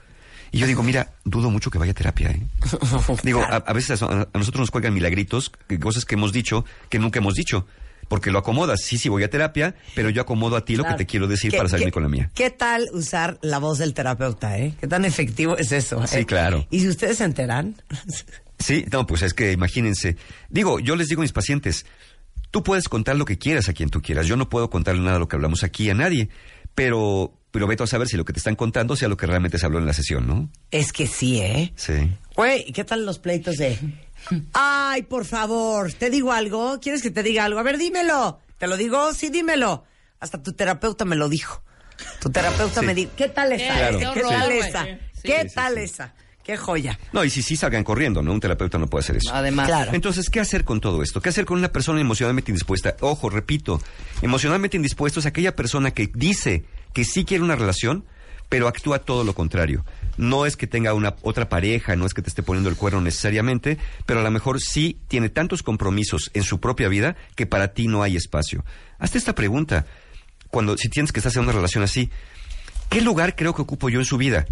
Y 0.53 0.59
yo 0.59 0.67
digo, 0.67 0.81
mira, 0.81 1.13
dudo 1.23 1.49
mucho 1.49 1.69
que 1.69 1.77
vaya 1.77 1.91
a 1.91 1.95
terapia. 1.95 2.31
¿eh? 2.31 2.41
digo, 3.23 3.41
a, 3.43 3.73
veces 3.73 4.01
a, 4.01 4.27
nosotros 4.33 4.61
nos 4.61 4.71
cuelgan 4.71 4.93
milagritos, 4.93 5.51
cosas 5.79 6.05
que 6.05 6.15
hemos 6.15 6.33
dicho 6.33 6.65
que 6.89 6.99
nunca 6.99 7.19
hemos 7.19 7.35
dicho. 7.35 7.67
Porque 8.11 8.29
lo 8.29 8.39
acomodas. 8.39 8.81
Sí, 8.83 8.97
sí, 8.97 9.07
voy 9.07 9.23
a 9.23 9.29
terapia, 9.29 9.73
pero 9.95 10.09
yo 10.09 10.21
acomodo 10.21 10.57
a 10.57 10.65
ti 10.65 10.75
lo 10.75 10.83
que 10.83 10.95
te 10.95 11.05
quiero 11.05 11.27
decir 11.27 11.49
¿Qué- 11.49 11.55
para 11.55 11.69
salirme 11.69 11.93
con 11.93 12.03
la 12.03 12.09
mía. 12.09 12.29
¿Qué 12.35 12.49
tal 12.49 12.89
usar 12.91 13.39
la 13.41 13.57
voz 13.57 13.77
del 13.77 13.93
terapeuta, 13.93 14.59
eh? 14.59 14.73
¿Qué 14.81 14.85
tan 14.85 15.05
efectivo 15.05 15.55
es 15.57 15.71
eso? 15.71 16.05
Sí, 16.05 16.17
eh? 16.17 16.25
claro. 16.25 16.67
¿Y 16.69 16.81
si 16.81 16.89
ustedes 16.89 17.19
se 17.19 17.23
enteran? 17.23 17.81
Sí, 18.59 18.83
no, 18.91 19.07
pues 19.07 19.21
es 19.21 19.33
que 19.33 19.53
imagínense. 19.53 20.17
Digo, 20.49 20.81
yo 20.81 20.97
les 20.97 21.07
digo 21.07 21.21
a 21.21 21.23
mis 21.23 21.31
pacientes, 21.31 21.85
tú 22.51 22.63
puedes 22.63 22.89
contar 22.89 23.15
lo 23.15 23.23
que 23.23 23.37
quieras 23.37 23.69
a 23.69 23.73
quien 23.73 23.87
tú 23.89 24.01
quieras. 24.01 24.27
Yo 24.27 24.35
no 24.35 24.49
puedo 24.49 24.69
contarle 24.69 24.99
nada 24.99 25.13
de 25.13 25.19
lo 25.19 25.29
que 25.29 25.37
hablamos 25.37 25.63
aquí 25.63 25.89
a 25.89 25.93
nadie, 25.93 26.27
pero, 26.75 27.33
pero 27.51 27.65
vete 27.65 27.83
a 27.83 27.87
saber 27.87 28.09
si 28.09 28.17
lo 28.17 28.25
que 28.25 28.33
te 28.33 28.39
están 28.39 28.57
contando 28.57 28.97
sea 28.97 29.07
lo 29.07 29.15
que 29.15 29.25
realmente 29.25 29.57
se 29.57 29.65
habló 29.65 29.79
en 29.79 29.85
la 29.85 29.93
sesión, 29.93 30.27
¿no? 30.27 30.49
es 30.69 30.91
que 30.91 31.07
sí, 31.07 31.39
¿eh? 31.39 31.71
Sí. 31.77 32.11
Güey, 32.35 32.73
¿qué 32.73 32.83
tal 32.83 33.05
los 33.05 33.19
pleitos 33.19 33.55
de... 33.55 33.77
Ay, 34.53 35.03
por 35.03 35.25
favor, 35.25 35.91
¿te 35.93 36.09
digo 36.09 36.31
algo? 36.31 36.79
¿Quieres 36.81 37.01
que 37.01 37.11
te 37.11 37.23
diga 37.23 37.45
algo? 37.45 37.59
A 37.59 37.63
ver, 37.63 37.77
dímelo. 37.77 38.39
¿Te 38.57 38.67
lo 38.67 38.77
digo? 38.77 39.13
Sí, 39.13 39.29
dímelo. 39.29 39.83
Hasta 40.19 40.41
tu 40.41 40.53
terapeuta 40.53 41.05
me 41.05 41.15
lo 41.15 41.29
dijo. 41.29 41.63
Tu 42.19 42.29
terapeuta 42.29 42.79
Sí. 42.81 42.85
me 42.85 42.95
dijo, 42.95 43.11
¿qué 43.15 43.29
tal 43.29 43.51
esa? 43.53 43.75
Claro. 43.75 44.13
¿Qué 44.13 44.21
tal 44.21 44.51
esa? 44.51 44.85
Sí. 44.85 45.21
¿Qué 45.23 45.51
tal 45.53 45.77
esa? 45.77 46.13
Qué 46.43 46.57
joya. 46.57 46.97
No, 47.13 47.23
y 47.23 47.29
si 47.29 47.43
sí 47.43 47.55
salgan 47.55 47.83
corriendo, 47.83 48.23
¿no? 48.23 48.31
Un 48.33 48.39
terapeuta 48.39 48.79
no 48.79 48.87
puede 48.87 49.03
hacer 49.03 49.17
eso. 49.17 49.31
Además. 49.33 49.67
Claro. 49.67 49.91
Entonces, 49.93 50.29
¿qué 50.29 50.39
hacer 50.39 50.63
con 50.65 50.81
todo 50.81 51.03
esto? 51.03 51.21
¿Qué 51.21 51.29
hacer 51.29 51.45
con 51.45 51.59
una 51.59 51.71
persona 51.71 52.01
emocionalmente 52.01 52.49
indispuesta? 52.51 52.95
Ojo, 53.01 53.29
repito, 53.29 53.79
emocionalmente 54.23 54.75
indispuesto 54.77 55.19
es 55.19 55.27
aquella 55.27 55.55
persona 55.55 55.91
que 55.91 56.09
dice 56.13 56.65
que 56.93 57.03
sí 57.05 57.25
quiere 57.25 57.43
una 57.43 57.55
relación, 57.55 58.05
pero 58.49 58.67
actúa 58.67 58.99
todo 58.99 59.23
lo 59.23 59.33
contrario. 59.35 59.85
No 60.21 60.45
es 60.45 60.55
que 60.55 60.67
tenga 60.67 60.93
una 60.93 61.15
otra 61.23 61.49
pareja, 61.49 61.95
no 61.95 62.05
es 62.05 62.13
que 62.13 62.21
te 62.21 62.29
esté 62.29 62.43
poniendo 62.43 62.69
el 62.69 62.75
cuerno 62.75 63.01
necesariamente, 63.01 63.79
pero 64.05 64.19
a 64.19 64.23
lo 64.23 64.29
mejor 64.29 64.61
sí 64.61 64.99
tiene 65.07 65.29
tantos 65.29 65.63
compromisos 65.63 66.29
en 66.35 66.43
su 66.43 66.59
propia 66.59 66.89
vida 66.89 67.15
que 67.33 67.47
para 67.47 67.69
ti 67.69 67.87
no 67.87 68.03
hay 68.03 68.17
espacio. 68.17 68.63
Hazte 68.99 69.17
esta 69.17 69.33
pregunta. 69.33 69.87
Cuando 70.51 70.77
si 70.77 70.89
tienes 70.89 71.11
que 71.11 71.21
estar 71.21 71.33
en 71.33 71.41
una 71.41 71.53
relación 71.53 71.83
así, 71.83 72.11
¿qué 72.89 73.01
lugar 73.01 73.35
creo 73.35 73.55
que 73.55 73.63
ocupo 73.63 73.89
yo 73.89 73.97
en 73.97 74.05
su 74.05 74.19
vida? 74.19 74.45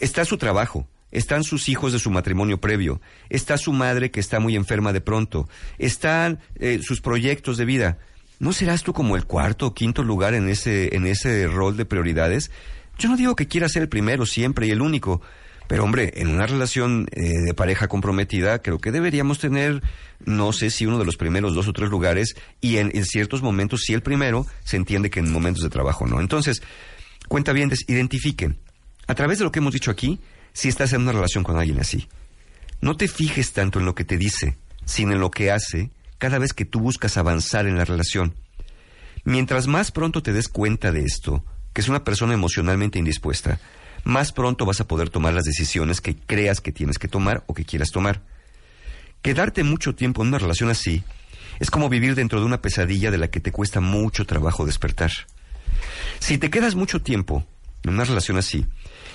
Está 0.00 0.24
su 0.24 0.38
trabajo, 0.38 0.88
están 1.10 1.44
sus 1.44 1.68
hijos 1.68 1.92
de 1.92 1.98
su 1.98 2.10
matrimonio 2.10 2.58
previo, 2.58 3.02
está 3.28 3.58
su 3.58 3.74
madre 3.74 4.10
que 4.10 4.20
está 4.20 4.40
muy 4.40 4.56
enferma 4.56 4.94
de 4.94 5.02
pronto, 5.02 5.50
están 5.76 6.40
eh, 6.54 6.80
sus 6.82 7.02
proyectos 7.02 7.58
de 7.58 7.66
vida. 7.66 7.98
¿No 8.38 8.54
serás 8.54 8.82
tú 8.82 8.94
como 8.94 9.16
el 9.16 9.26
cuarto 9.26 9.66
o 9.66 9.74
quinto 9.74 10.02
lugar 10.02 10.32
en 10.32 10.48
ese, 10.48 10.96
en 10.96 11.06
ese 11.06 11.46
rol 11.46 11.76
de 11.76 11.84
prioridades? 11.84 12.50
Yo 12.98 13.08
no 13.08 13.16
digo 13.16 13.34
que 13.36 13.48
quieras 13.48 13.72
ser 13.72 13.82
el 13.82 13.88
primero 13.88 14.26
siempre 14.26 14.66
y 14.66 14.70
el 14.70 14.80
único, 14.80 15.20
pero 15.66 15.84
hombre, 15.84 16.12
en 16.16 16.28
una 16.28 16.46
relación 16.46 17.08
eh, 17.12 17.22
de 17.46 17.54
pareja 17.54 17.88
comprometida 17.88 18.60
creo 18.60 18.78
que 18.78 18.92
deberíamos 18.92 19.38
tener, 19.38 19.82
no 20.24 20.52
sé 20.52 20.70
si 20.70 20.86
uno 20.86 20.98
de 20.98 21.04
los 21.04 21.16
primeros 21.16 21.54
dos 21.54 21.68
o 21.68 21.72
tres 21.72 21.90
lugares 21.90 22.36
y 22.60 22.76
en, 22.76 22.90
en 22.94 23.04
ciertos 23.04 23.42
momentos 23.42 23.82
si 23.82 23.94
el 23.94 24.02
primero, 24.02 24.46
se 24.64 24.76
entiende 24.76 25.10
que 25.10 25.20
en 25.20 25.32
momentos 25.32 25.62
de 25.62 25.70
trabajo 25.70 26.06
no. 26.06 26.20
Entonces, 26.20 26.62
cuenta 27.28 27.52
bien, 27.52 27.72
identifiquen 27.88 28.58
a 29.06 29.14
través 29.14 29.38
de 29.38 29.44
lo 29.44 29.52
que 29.52 29.58
hemos 29.58 29.72
dicho 29.72 29.90
aquí, 29.90 30.20
si 30.52 30.68
estás 30.68 30.92
en 30.92 31.02
una 31.02 31.12
relación 31.12 31.44
con 31.44 31.58
alguien 31.58 31.80
así. 31.80 32.08
No 32.80 32.96
te 32.96 33.08
fijes 33.08 33.52
tanto 33.52 33.78
en 33.78 33.86
lo 33.86 33.94
que 33.94 34.04
te 34.04 34.16
dice, 34.16 34.56
sino 34.84 35.12
en 35.12 35.20
lo 35.20 35.30
que 35.30 35.50
hace 35.50 35.90
cada 36.18 36.38
vez 36.38 36.52
que 36.52 36.64
tú 36.64 36.80
buscas 36.80 37.16
avanzar 37.16 37.66
en 37.66 37.76
la 37.76 37.84
relación. 37.84 38.34
Mientras 39.24 39.66
más 39.66 39.90
pronto 39.90 40.22
te 40.22 40.32
des 40.32 40.48
cuenta 40.48 40.92
de 40.92 41.00
esto, 41.00 41.44
que 41.74 41.82
es 41.82 41.88
una 41.88 42.04
persona 42.04 42.32
emocionalmente 42.32 42.98
indispuesta, 42.98 43.58
más 44.04 44.32
pronto 44.32 44.64
vas 44.64 44.80
a 44.80 44.86
poder 44.86 45.10
tomar 45.10 45.34
las 45.34 45.44
decisiones 45.44 46.00
que 46.00 46.16
creas 46.16 46.60
que 46.60 46.72
tienes 46.72 46.98
que 46.98 47.08
tomar 47.08 47.44
o 47.46 47.54
que 47.54 47.64
quieras 47.64 47.90
tomar. 47.90 48.22
Quedarte 49.20 49.64
mucho 49.64 49.94
tiempo 49.94 50.22
en 50.22 50.28
una 50.28 50.38
relación 50.38 50.70
así 50.70 51.02
es 51.58 51.70
como 51.70 51.88
vivir 51.88 52.14
dentro 52.14 52.40
de 52.40 52.46
una 52.46 52.62
pesadilla 52.62 53.10
de 53.10 53.18
la 53.18 53.28
que 53.28 53.40
te 53.40 53.52
cuesta 53.52 53.80
mucho 53.80 54.24
trabajo 54.24 54.66
despertar. 54.66 55.10
Si 56.18 56.38
te 56.38 56.50
quedas 56.50 56.74
mucho 56.74 57.02
tiempo 57.02 57.44
en 57.82 57.94
una 57.94 58.04
relación 58.04 58.38
así, 58.38 58.66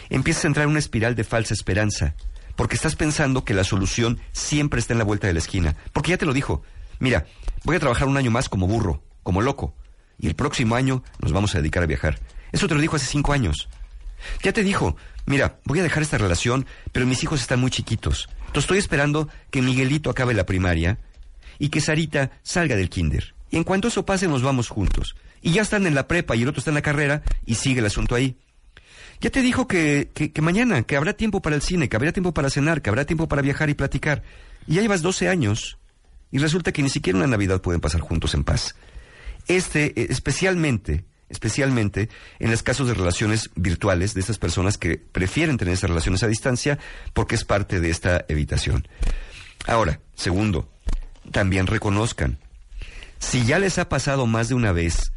empiezas 0.10 0.46
a 0.46 0.48
entrar 0.48 0.64
en 0.66 0.72
una 0.72 0.80
espiral 0.80 1.16
de 1.16 1.24
falsa 1.24 1.54
esperanza, 1.54 2.16
porque 2.56 2.76
estás 2.76 2.96
pensando 2.96 3.46
que 3.46 3.54
la 3.54 3.64
solución 3.64 4.20
siempre 4.32 4.80
está 4.80 4.94
en 4.94 5.00
la 5.00 5.06
vuelta 5.06 5.28
de 5.28 5.34
la 5.34 5.40
esquina. 5.40 5.76
Porque 5.94 6.12
ya 6.12 6.18
te 6.18 6.26
lo 6.26 6.34
dijo, 6.34 6.62
mira, 7.00 7.26
voy 7.64 7.76
a 7.76 7.80
trabajar 7.80 8.08
un 8.08 8.18
año 8.18 8.32
más 8.32 8.50
como 8.50 8.68
burro, 8.68 9.04
como 9.24 9.42
loco, 9.42 9.76
y 10.18 10.28
el 10.28 10.36
próximo 10.36 10.76
año 10.76 11.04
nos 11.22 11.32
vamos 11.32 11.56
a 11.56 11.60
dedicar 11.60 11.84
a 11.84 11.88
viajar. 11.88 12.20
Eso 12.52 12.68
te 12.68 12.76
lo 12.76 12.82
dijo 12.82 12.96
hace 12.96 13.06
cinco 13.06 13.34
años. 13.34 13.70
Ya 14.44 14.54
te 14.54 14.64
dijo, 14.64 14.98
mira, 15.26 15.60
voy 15.66 15.80
a 15.80 15.84
dejar 15.84 16.04
esta 16.04 16.18
relación, 16.18 16.66
pero 16.92 17.06
mis 17.06 17.24
hijos 17.24 17.42
están 17.42 17.60
muy 17.60 17.72
chiquitos. 17.72 18.28
Entonces 18.40 18.64
estoy 18.64 18.78
esperando 18.80 19.30
que 19.52 19.62
Miguelito 19.62 20.10
acabe 20.10 20.34
la 20.34 20.46
primaria 20.46 21.00
y 21.58 21.70
que 21.70 21.82
Sarita 21.82 22.32
salga 22.44 22.76
del 22.76 22.90
kinder. 22.90 23.36
Y 23.52 23.58
en 23.58 23.64
cuanto 23.64 23.88
eso 23.88 24.06
pase, 24.06 24.28
nos 24.28 24.42
vamos 24.42 24.70
juntos. 24.70 25.16
Y 25.42 25.52
ya 25.52 25.62
están 25.62 25.88
en 25.88 25.96
la 25.96 26.08
prepa 26.08 26.36
y 26.36 26.44
el 26.44 26.50
otro 26.50 26.60
está 26.60 26.72
en 26.72 26.76
la 26.76 26.82
carrera 26.82 27.24
y 27.46 27.56
sigue 27.56 27.80
el 27.80 27.86
asunto 27.86 28.16
ahí. 28.16 28.38
Ya 29.22 29.30
te 29.30 29.42
dijo 29.42 29.68
que, 29.68 30.12
que, 30.14 30.32
que 30.32 30.42
mañana, 30.42 30.84
que 30.84 30.96
habrá 30.96 31.14
tiempo 31.14 31.42
para 31.42 31.56
el 31.56 31.62
cine, 31.62 31.90
que 31.90 31.96
habrá 31.96 32.12
tiempo 32.12 32.34
para 32.34 32.50
cenar, 32.50 32.82
que 32.82 32.90
habrá 32.90 33.06
tiempo 33.06 33.28
para 33.28 33.42
viajar 33.42 33.70
y 33.70 33.74
platicar. 33.74 34.24
Y 34.66 34.76
ya 34.76 34.82
llevas 34.82 35.02
12 35.02 35.28
años 35.28 35.78
y 36.32 36.38
resulta 36.38 36.72
que 36.72 36.84
ni 36.84 36.90
siquiera 36.90 37.18
una 37.18 37.28
Navidad 37.28 37.62
pueden 37.62 37.82
pasar 37.82 38.02
juntos 38.02 38.34
en 38.34 38.44
paz. 38.44 38.76
Este, 39.48 40.00
eh, 40.00 40.08
especialmente, 40.10 41.06
especialmente 41.30 42.10
en 42.40 42.52
los 42.52 42.64
casos 42.64 42.88
de 42.88 42.94
relaciones 42.94 43.50
virtuales 43.56 44.14
de 44.14 44.22
estas 44.22 44.38
personas 44.38 44.78
que 44.78 44.98
prefieren 44.98 45.58
tener 45.58 45.74
esas 45.74 45.90
relaciones 45.90 46.24
a 46.24 46.28
distancia 46.28 46.80
porque 47.14 47.36
es 47.36 47.46
parte 47.46 47.80
de 47.80 47.90
esta 47.90 48.26
evitación. 48.28 48.88
Ahora, 49.68 50.02
segundo, 50.16 50.72
también 51.32 51.68
reconozcan, 51.68 52.40
si 53.20 53.46
ya 53.46 53.60
les 53.60 53.78
ha 53.78 53.90
pasado 53.90 54.26
más 54.26 54.50
de 54.50 54.56
una 54.56 54.72
vez 54.72 55.12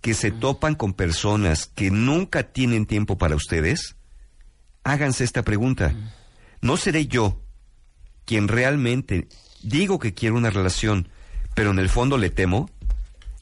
que 0.00 0.14
se 0.14 0.30
topan 0.30 0.74
con 0.74 0.92
personas 0.92 1.66
que 1.66 1.90
nunca 1.90 2.44
tienen 2.44 2.86
tiempo 2.86 3.18
para 3.18 3.34
ustedes, 3.34 3.96
háganse 4.84 5.24
esta 5.24 5.42
pregunta. 5.42 5.94
¿No 6.60 6.76
seré 6.76 7.06
yo 7.06 7.42
quien 8.24 8.48
realmente 8.48 9.28
digo 9.62 9.98
que 9.98 10.14
quiero 10.14 10.36
una 10.36 10.50
relación, 10.50 11.08
pero 11.54 11.70
en 11.70 11.78
el 11.78 11.88
fondo 11.88 12.18
le 12.18 12.30
temo? 12.30 12.70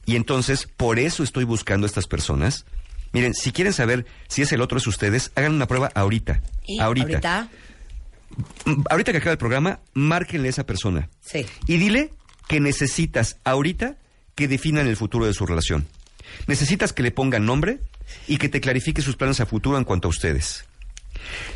Y 0.07 0.15
entonces, 0.15 0.67
por 0.77 0.97
eso 0.99 1.21
estoy 1.21 1.43
buscando 1.43 1.85
a 1.85 1.89
estas 1.89 2.07
personas. 2.07 2.65
Miren, 3.11 3.33
si 3.33 3.51
quieren 3.51 3.73
saber 3.73 4.05
si 4.29 4.41
es 4.41 4.51
el 4.53 4.61
otro 4.61 4.77
es 4.77 4.87
ustedes, 4.87 5.31
hagan 5.35 5.53
una 5.53 5.67
prueba 5.67 5.91
ahorita. 5.93 6.41
¿Y 6.65 6.79
ahorita. 6.79 7.07
ahorita? 7.07 7.49
Mm, 8.65 8.83
Ahorita 8.89 9.11
que 9.11 9.17
acaba 9.17 9.33
el 9.33 9.37
programa, 9.37 9.81
márquenle 9.93 10.47
a 10.47 10.51
esa 10.51 10.65
persona. 10.65 11.09
Sí. 11.19 11.45
Y 11.67 11.77
dile 11.77 12.13
que 12.47 12.61
necesitas 12.61 13.37
ahorita 13.43 13.97
que 14.33 14.47
definan 14.47 14.87
el 14.87 14.95
futuro 14.95 15.25
de 15.25 15.33
su 15.33 15.45
relación. 15.45 15.87
Necesitas 16.47 16.93
que 16.93 17.03
le 17.03 17.11
pongan 17.11 17.45
nombre 17.45 17.81
y 18.27 18.37
que 18.37 18.47
te 18.47 18.61
clarifique 18.61 19.01
sus 19.01 19.17
planes 19.17 19.41
a 19.41 19.45
futuro 19.45 19.77
en 19.77 19.83
cuanto 19.83 20.07
a 20.07 20.11
ustedes. 20.11 20.63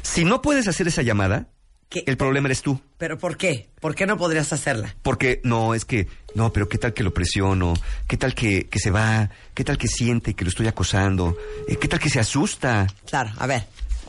Si 0.02 0.26
no 0.26 0.42
puedes 0.42 0.68
hacer 0.68 0.90
esa 0.90 1.04
llamada, 1.04 1.48
¿Qué? 1.92 2.04
el 2.08 2.16
problema 2.16 2.48
eres 2.48 2.62
tú. 2.62 2.80
¿Pero 2.98 3.18
por 3.20 3.36
qué? 3.36 3.68
¿Por 3.82 3.94
qué 3.96 4.06
no 4.08 4.18
podrías 4.18 4.52
hacerla? 4.54 4.96
Porque 5.04 5.42
no, 5.44 5.76
es 5.76 5.84
que, 5.84 6.08
no, 6.36 6.54
pero 6.54 6.70
qué 6.70 6.78
tal 6.78 6.94
que 6.94 7.04
lo 7.04 7.14
presiono, 7.14 7.74
qué 8.08 8.16
tal 8.16 8.34
que, 8.34 8.68
que 8.70 8.80
se 8.80 8.92
va, 8.92 9.30
qué 9.54 9.66
tal 9.66 9.78
que 9.78 9.90
siente 9.90 10.34
que 10.34 10.46
lo 10.46 10.50
estoy 10.50 10.68
acosando, 10.68 11.36
Eh, 11.68 11.76
qué 11.76 11.90
tal 11.90 12.00
que 12.00 12.10
se 12.10 12.22
asusta. 12.22 12.88
Claro, 13.06 13.32
a 13.38 13.46
ver. 13.46 13.64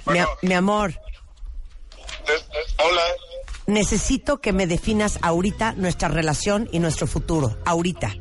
Mi, 0.07 0.13
Bueno. 0.15 0.29
mi 0.43 0.55
amor, 0.55 0.95
Hola, 2.79 3.03
necesito 3.67 4.41
que 4.41 4.53
me 4.53 4.69
definas 4.69 5.19
ahorita 5.23 5.73
nuestra 5.73 6.07
relación 6.09 6.69
y 6.71 6.79
nuestro 6.79 7.09
futuro. 7.09 7.59
Ahorita, 7.65 8.15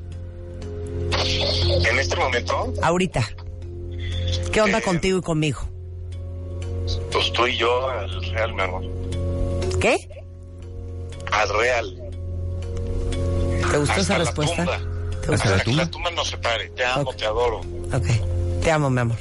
en 1.12 2.00
este 2.00 2.15
momento, 2.15 2.74
ahorita. 2.82 3.28
¿Qué 4.52 4.60
onda 4.62 4.80
Eh. 4.80 4.82
contigo 4.82 5.19
y 5.19 5.21
conmigo? 5.21 5.67
pues 7.12 7.32
tú 7.34 7.45
y 7.47 7.58
yo 7.58 7.89
al 7.89 8.24
real, 8.32 8.54
mi 8.54 8.62
amor. 8.63 8.84
¿Qué? 9.81 9.97
Al 11.31 11.49
real. 11.49 11.95
¿Te 13.71 13.77
gustó 13.77 13.91
Hasta 13.93 14.01
esa 14.01 14.13
la 14.13 14.19
respuesta? 14.19 14.65
tumba. 14.65 14.77
¿Te 14.77 15.17
Hasta 15.17 15.31
gustó? 15.31 15.31
la 15.31 15.35
Hasta 15.55 15.57
que 15.57 15.63
tumba. 15.71 15.83
la 15.83 15.91
tumba 15.91 16.11
nos 16.11 16.27
separe. 16.29 16.69
Te 16.69 16.85
amo, 16.85 17.09
Ok. 17.09 17.15
te 17.17 17.25
adoro. 17.25 17.59
Ok. 17.93 18.05
Te 18.63 18.71
amo, 18.71 18.89
mi 18.89 18.99
amor. 19.01 19.17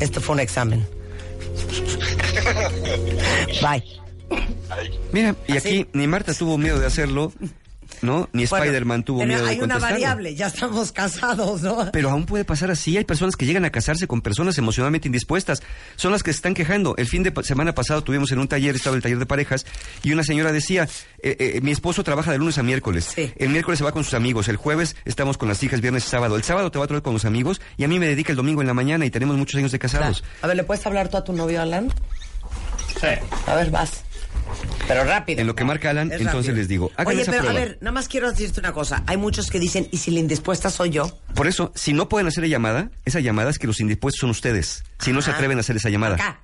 Esto 0.00 0.20
fue 0.20 0.34
un 0.34 0.40
examen. 0.40 0.86
Bye. 3.62 3.82
Ay, 4.70 5.00
Mira, 5.12 5.34
y 5.46 5.56
Así. 5.56 5.68
aquí 5.68 5.86
ni 5.94 6.06
Marta 6.06 6.34
tuvo 6.34 6.58
miedo 6.58 6.78
de 6.78 6.86
hacerlo, 6.86 7.32
¿no? 8.02 8.28
Ni 8.32 8.46
Bueno, 8.46 8.64
Spider-Man 8.64 9.02
tuvo 9.04 9.24
miedo 9.24 9.44
de 9.44 9.50
Hay 9.50 9.60
una 9.60 9.78
variable, 9.78 10.34
ya 10.34 10.46
estamos 10.46 10.92
casados, 10.92 11.62
¿no? 11.62 11.90
Pero 11.92 12.10
aún 12.10 12.26
puede 12.26 12.44
pasar 12.44 12.70
así. 12.70 12.96
Hay 12.96 13.04
personas 13.04 13.36
que 13.36 13.46
llegan 13.46 13.64
a 13.64 13.70
casarse 13.70 14.06
con 14.06 14.20
personas 14.20 14.58
emocionalmente 14.58 15.08
indispuestas. 15.08 15.62
Son 15.96 16.12
las 16.12 16.22
que 16.22 16.32
se 16.32 16.36
están 16.36 16.54
quejando. 16.54 16.96
El 16.96 17.06
fin 17.06 17.22
de 17.22 17.32
semana 17.42 17.74
pasado 17.74 18.02
tuvimos 18.02 18.32
en 18.32 18.38
un 18.38 18.48
taller, 18.48 18.74
estaba 18.76 18.96
el 18.96 19.02
taller 19.02 19.18
de 19.18 19.26
parejas, 19.26 19.66
y 20.02 20.12
una 20.12 20.22
señora 20.22 20.52
decía, 20.52 20.88
eh, 21.22 21.36
eh, 21.38 21.60
mi 21.62 21.70
esposo 21.70 22.04
trabaja 22.04 22.32
de 22.32 22.38
lunes 22.38 22.58
a 22.58 22.62
miércoles. 22.62 23.12
Sí. 23.14 23.32
El 23.36 23.50
miércoles 23.50 23.78
se 23.78 23.84
va 23.84 23.92
con 23.92 24.04
sus 24.04 24.14
amigos. 24.14 24.48
El 24.48 24.56
jueves 24.56 24.96
estamos 25.04 25.38
con 25.38 25.48
las 25.48 25.62
hijas, 25.62 25.80
viernes 25.80 26.06
y 26.06 26.08
sábado. 26.08 26.36
El 26.36 26.44
sábado 26.44 26.70
te 26.70 26.78
va 26.78 26.84
a 26.84 26.88
traer 26.88 27.02
con 27.02 27.12
los 27.12 27.24
amigos 27.24 27.60
y 27.76 27.84
a 27.84 27.88
mí 27.88 27.98
me 27.98 28.06
dedica 28.06 28.32
el 28.32 28.36
domingo 28.36 28.60
en 28.60 28.66
la 28.66 28.74
mañana 28.74 29.04
y 29.06 29.10
tenemos 29.10 29.36
muchos 29.36 29.58
años 29.58 29.72
de 29.72 29.78
casados. 29.78 30.24
A 30.42 30.46
ver, 30.46 30.56
¿le 30.56 30.64
puedes 30.64 30.84
hablar 30.86 31.08
tú 31.08 31.16
a 31.16 31.24
tu 31.24 31.32
novio, 31.32 31.60
Alan? 31.62 31.92
Sí. 33.00 33.06
A 33.46 33.54
ver, 33.54 33.70
vas. 33.70 34.04
Pero 34.86 35.04
rápido. 35.04 35.40
En 35.40 35.46
lo 35.46 35.54
que 35.54 35.64
marca 35.64 35.90
Alan, 35.90 36.08
Es 36.10 36.20
entonces 36.20 36.46
rápido. 36.46 36.56
les 36.56 36.68
digo, 36.68 36.90
hagan 36.96 37.12
Oye, 37.14 37.22
esa 37.22 37.30
pero 37.32 37.44
prueba. 37.44 37.60
a 37.60 37.64
ver, 37.64 37.78
nada 37.80 37.92
más 37.92 38.08
quiero 38.08 38.30
decirte 38.30 38.60
una 38.60 38.72
cosa. 38.72 39.02
Hay 39.06 39.16
muchos 39.16 39.50
que 39.50 39.58
dicen, 39.58 39.88
¿y 39.90 39.98
si 39.98 40.10
la 40.10 40.20
indispuesta 40.20 40.70
soy 40.70 40.90
yo? 40.90 41.10
Por 41.34 41.46
eso, 41.46 41.72
si 41.74 41.92
no 41.92 42.08
pueden 42.08 42.26
hacer 42.28 42.42
la 42.44 42.48
llamada, 42.48 42.90
esa 43.04 43.20
llamada 43.20 43.50
es 43.50 43.58
que 43.58 43.66
los 43.66 43.80
indispuestos 43.80 44.20
son 44.20 44.30
ustedes. 44.30 44.84
Si 44.98 45.12
no 45.12 45.22
se 45.22 45.30
atreven 45.30 45.58
a 45.58 45.60
hacer 45.60 45.76
esa 45.76 45.90
llamada. 45.90 46.14
Acá. 46.14 46.40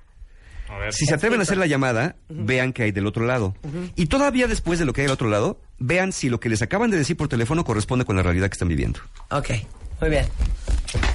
A 0.69 0.77
ver. 0.77 0.93
Si 0.93 1.05
se 1.05 1.13
atreven 1.13 1.39
a 1.39 1.43
hacer 1.43 1.57
la 1.57 1.67
llamada, 1.67 2.15
vean 2.27 2.73
qué 2.73 2.83
hay 2.83 2.91
del 2.91 3.05
otro 3.07 3.25
lado. 3.25 3.55
Y 3.95 4.07
todavía 4.07 4.47
después 4.47 4.79
de 4.79 4.85
lo 4.85 4.93
que 4.93 5.01
hay 5.01 5.05
del 5.07 5.13
otro 5.13 5.29
lado, 5.29 5.61
vean 5.79 6.11
si 6.11 6.29
lo 6.29 6.39
que 6.39 6.49
les 6.49 6.61
acaban 6.61 6.89
de 6.91 6.97
decir 6.97 7.15
por 7.17 7.27
teléfono 7.27 7.63
corresponde 7.63 8.03
con 8.05 8.15
la 8.15 8.23
realidad 8.23 8.49
que 8.49 8.53
están 8.53 8.67
viviendo. 8.67 8.99
Ok, 9.31 9.49
muy 10.01 10.09
bien. 10.09 10.25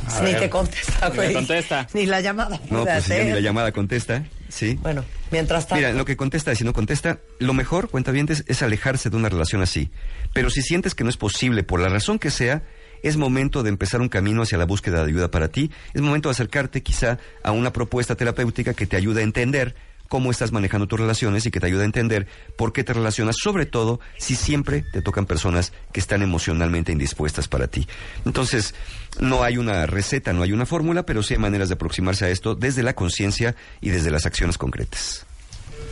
A 0.09 0.21
Ni 0.23 0.33
ver. 0.33 0.41
te 0.41 0.51
contesta, 0.51 1.09
Ni 1.11 1.17
güey. 1.17 1.29
me 1.29 1.35
contesta. 1.35 1.87
Ni 1.95 2.07
la 2.07 2.21
llamada 2.21 2.61
No, 2.71 2.85
pues 2.85 3.05
si 3.05 3.11
ya 3.11 3.25
ni 3.25 3.31
la 3.33 3.41
llamada 3.41 3.73
contesta, 3.73 4.25
¿sí? 4.49 4.79
Bueno, 4.83 5.05
mientras 5.31 5.67
tanto. 5.67 5.77
Mira, 5.77 5.93
lo 5.97 6.05
que 6.05 6.17
contesta 6.17 6.55
si 6.55 6.65
no 6.65 6.73
contesta, 6.73 7.19
lo 7.39 7.53
mejor, 7.55 7.89
cuenta 7.91 8.11
es 8.47 8.63
alejarse 8.63 9.11
de 9.11 9.17
una 9.17 9.29
relación 9.29 9.63
así. 9.63 9.91
Pero 10.33 10.51
si 10.51 10.63
sientes 10.63 10.95
que 10.95 11.05
no 11.05 11.11
es 11.11 11.17
posible, 11.17 11.63
por 11.63 11.81
la 11.81 11.89
razón 11.89 12.19
que 12.19 12.31
sea, 12.31 12.63
es 13.03 13.17
momento 13.17 13.63
de 13.63 13.71
empezar 13.71 14.01
un 14.01 14.09
camino 14.09 14.43
hacia 14.43 14.59
la 14.59 14.65
búsqueda 14.67 14.99
de 15.03 15.09
ayuda 15.11 15.31
para 15.31 15.49
ti. 15.49 15.71
Es 15.95 16.03
momento 16.03 16.29
de 16.29 16.33
acercarte 16.33 16.83
quizá 16.83 17.19
a 17.43 17.53
una 17.53 17.73
propuesta 17.73 18.15
terapéutica 18.15 18.75
que 18.75 18.87
te 18.87 18.97
ayude 18.97 19.21
a 19.21 19.25
entender 19.25 19.75
cómo 20.11 20.33
estás 20.33 20.51
manejando 20.51 20.89
tus 20.89 20.99
relaciones 20.99 21.47
y 21.47 21.53
que 21.53 21.61
te 21.61 21.67
ayude 21.67 21.83
a 21.83 21.87
entender 21.87 22.27
por 22.57 22.73
qué 22.73 22.83
te 22.83 22.93
relacionas, 22.93 23.37
sobre 23.41 23.65
todo 23.65 24.01
si 24.19 24.35
siempre 24.35 24.83
te 24.93 25.03
tocan 25.03 25.25
personas 25.25 25.73
que 25.93 26.01
están 26.01 26.21
emocionalmente 26.21 26.91
indispuestas 26.91 27.47
para 27.47 27.69
ti. 27.69 27.87
Entonces, 28.27 28.75
no 29.21 29.45
hay 29.45 29.57
una 29.57 29.87
receta, 29.87 30.33
no 30.33 30.43
hay 30.43 30.53
una 30.53 30.67
fórmula, 30.67 31.05
pero 31.07 31.23
sí 31.23 31.35
hay 31.35 31.39
maneras 31.41 31.69
de 31.69 31.75
aproximarse 31.77 32.25
a 32.25 32.29
esto 32.29 32.57
desde 32.57 32.83
la 32.83 32.95
conciencia 32.95 33.55
y 33.81 33.91
desde 33.91 34.11
las 34.11 34.27
acciones 34.27 34.59
concretas. 34.59 35.25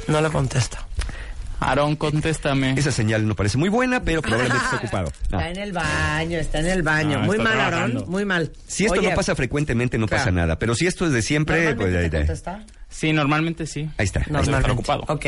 No 0.09 0.21
le 0.21 0.29
contesta. 0.31 0.85
Aarón, 1.61 1.95
contéstame. 1.97 2.75
Esa 2.77 2.93
señal 2.93 3.27
no 3.27 3.35
parece 3.37 3.57
muy 3.59 3.69
buena, 3.69 4.03
pero 4.03 4.21
probablemente 4.23 4.65
está 4.65 4.77
ocupado. 4.83 5.13
No. 5.31 5.39
Está 5.39 5.51
en 5.51 5.59
el 5.59 5.73
baño, 5.73 6.39
está 6.39 6.59
en 6.61 6.67
el 6.67 6.83
baño. 6.83 7.19
No, 7.21 7.25
muy 7.27 7.37
está 7.37 7.49
mal. 7.51 7.61
Aarón, 7.61 8.05
muy 8.09 8.25
mal. 8.25 8.53
Si 8.67 8.85
esto 8.85 8.99
Oye, 8.99 9.11
no 9.11 9.15
pasa 9.17 9.35
frecuentemente, 9.37 9.97
no 9.97 10.07
Claro. 10.07 10.23
pasa 10.23 10.31
nada. 10.33 10.59
Pero 10.59 10.75
si 10.75 10.87
esto 10.89 11.07
es 11.07 11.13
de 11.13 11.23
siempre, 11.23 11.75
pues 11.75 11.91
¿normalmente 11.93 11.99
ahí, 12.05 12.11
te 12.11 12.17
contesta? 12.19 12.65
Sí, 12.89 13.13
normalmente 13.13 13.67
sí. 13.67 13.89
ahí 13.99 14.05
está. 14.07 14.21
Normalmente. 14.29 14.65
preocupado. 14.65 15.05
Ok. 15.09 15.27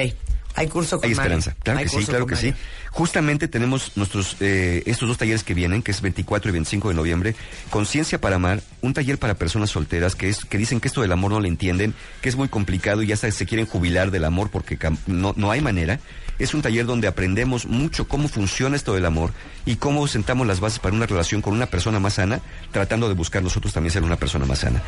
Hay 0.56 0.66
curso 0.66 0.98
con 0.98 1.08
Hay 1.08 1.14
Mario. 1.14 1.36
esperanza. 1.38 1.54
Claro 1.62 1.78
Hay 1.78 1.84
que 1.84 1.90
sí, 1.90 2.04
claro 2.06 2.26
que 2.26 2.34
sí. 2.34 2.52
Justamente 2.90 3.46
tenemos 3.46 3.96
nuestros 3.96 4.36
eh, 4.40 4.82
estos 4.86 5.06
dos 5.08 5.16
talleres 5.16 5.44
que 5.44 5.54
vienen, 5.54 5.80
que 5.80 5.92
es 5.92 6.00
24 6.00 6.48
y 6.48 6.52
25 6.52 6.88
de 6.88 6.94
noviembre. 6.94 7.34
Conciencia 7.70 8.20
para 8.20 8.34
amar, 8.36 8.60
un 8.82 8.92
taller 8.92 9.16
para 9.18 9.34
personas 9.34 9.70
solteras 9.70 10.16
que 10.16 10.28
es 10.28 10.44
que 10.44 10.58
dicen 10.58 10.80
que 10.80 10.88
esto 10.88 11.02
del 11.02 11.12
amor 11.12 11.30
no 11.30 11.38
le 11.40 11.46
entienden, 11.46 11.94
que 12.20 12.28
es 12.28 12.34
muy 12.34 12.48
complicado 12.48 13.02
y 13.02 13.06
ya 13.06 13.14
hasta 13.14 13.30
se 13.30 13.46
quieren 13.46 13.64
jubilar 13.66 14.10
del 14.10 14.24
amor 14.24 14.50
porque 14.50 14.76
cam- 14.76 14.98
no, 15.06 15.34
no 15.36 15.52
hay 15.52 15.60
manera. 15.60 16.00
Es 16.40 16.54
un 16.54 16.62
taller 16.62 16.86
donde 16.86 17.06
aprendemos 17.06 17.66
mucho 17.66 18.08
cómo 18.08 18.26
funciona 18.26 18.74
esto 18.74 18.94
del 18.94 19.04
amor 19.04 19.32
y 19.66 19.76
cómo 19.76 20.06
sentamos 20.08 20.46
las 20.46 20.58
bases 20.58 20.78
para 20.78 20.94
una 20.96 21.04
relación 21.04 21.42
con 21.42 21.52
una 21.52 21.66
persona 21.66 22.00
más 22.00 22.14
sana, 22.14 22.40
tratando 22.72 23.08
de 23.08 23.14
buscar 23.14 23.42
nosotros 23.42 23.74
también 23.74 23.92
ser 23.92 24.02
una 24.02 24.16
persona 24.16 24.46
más 24.46 24.60
sana. 24.60 24.82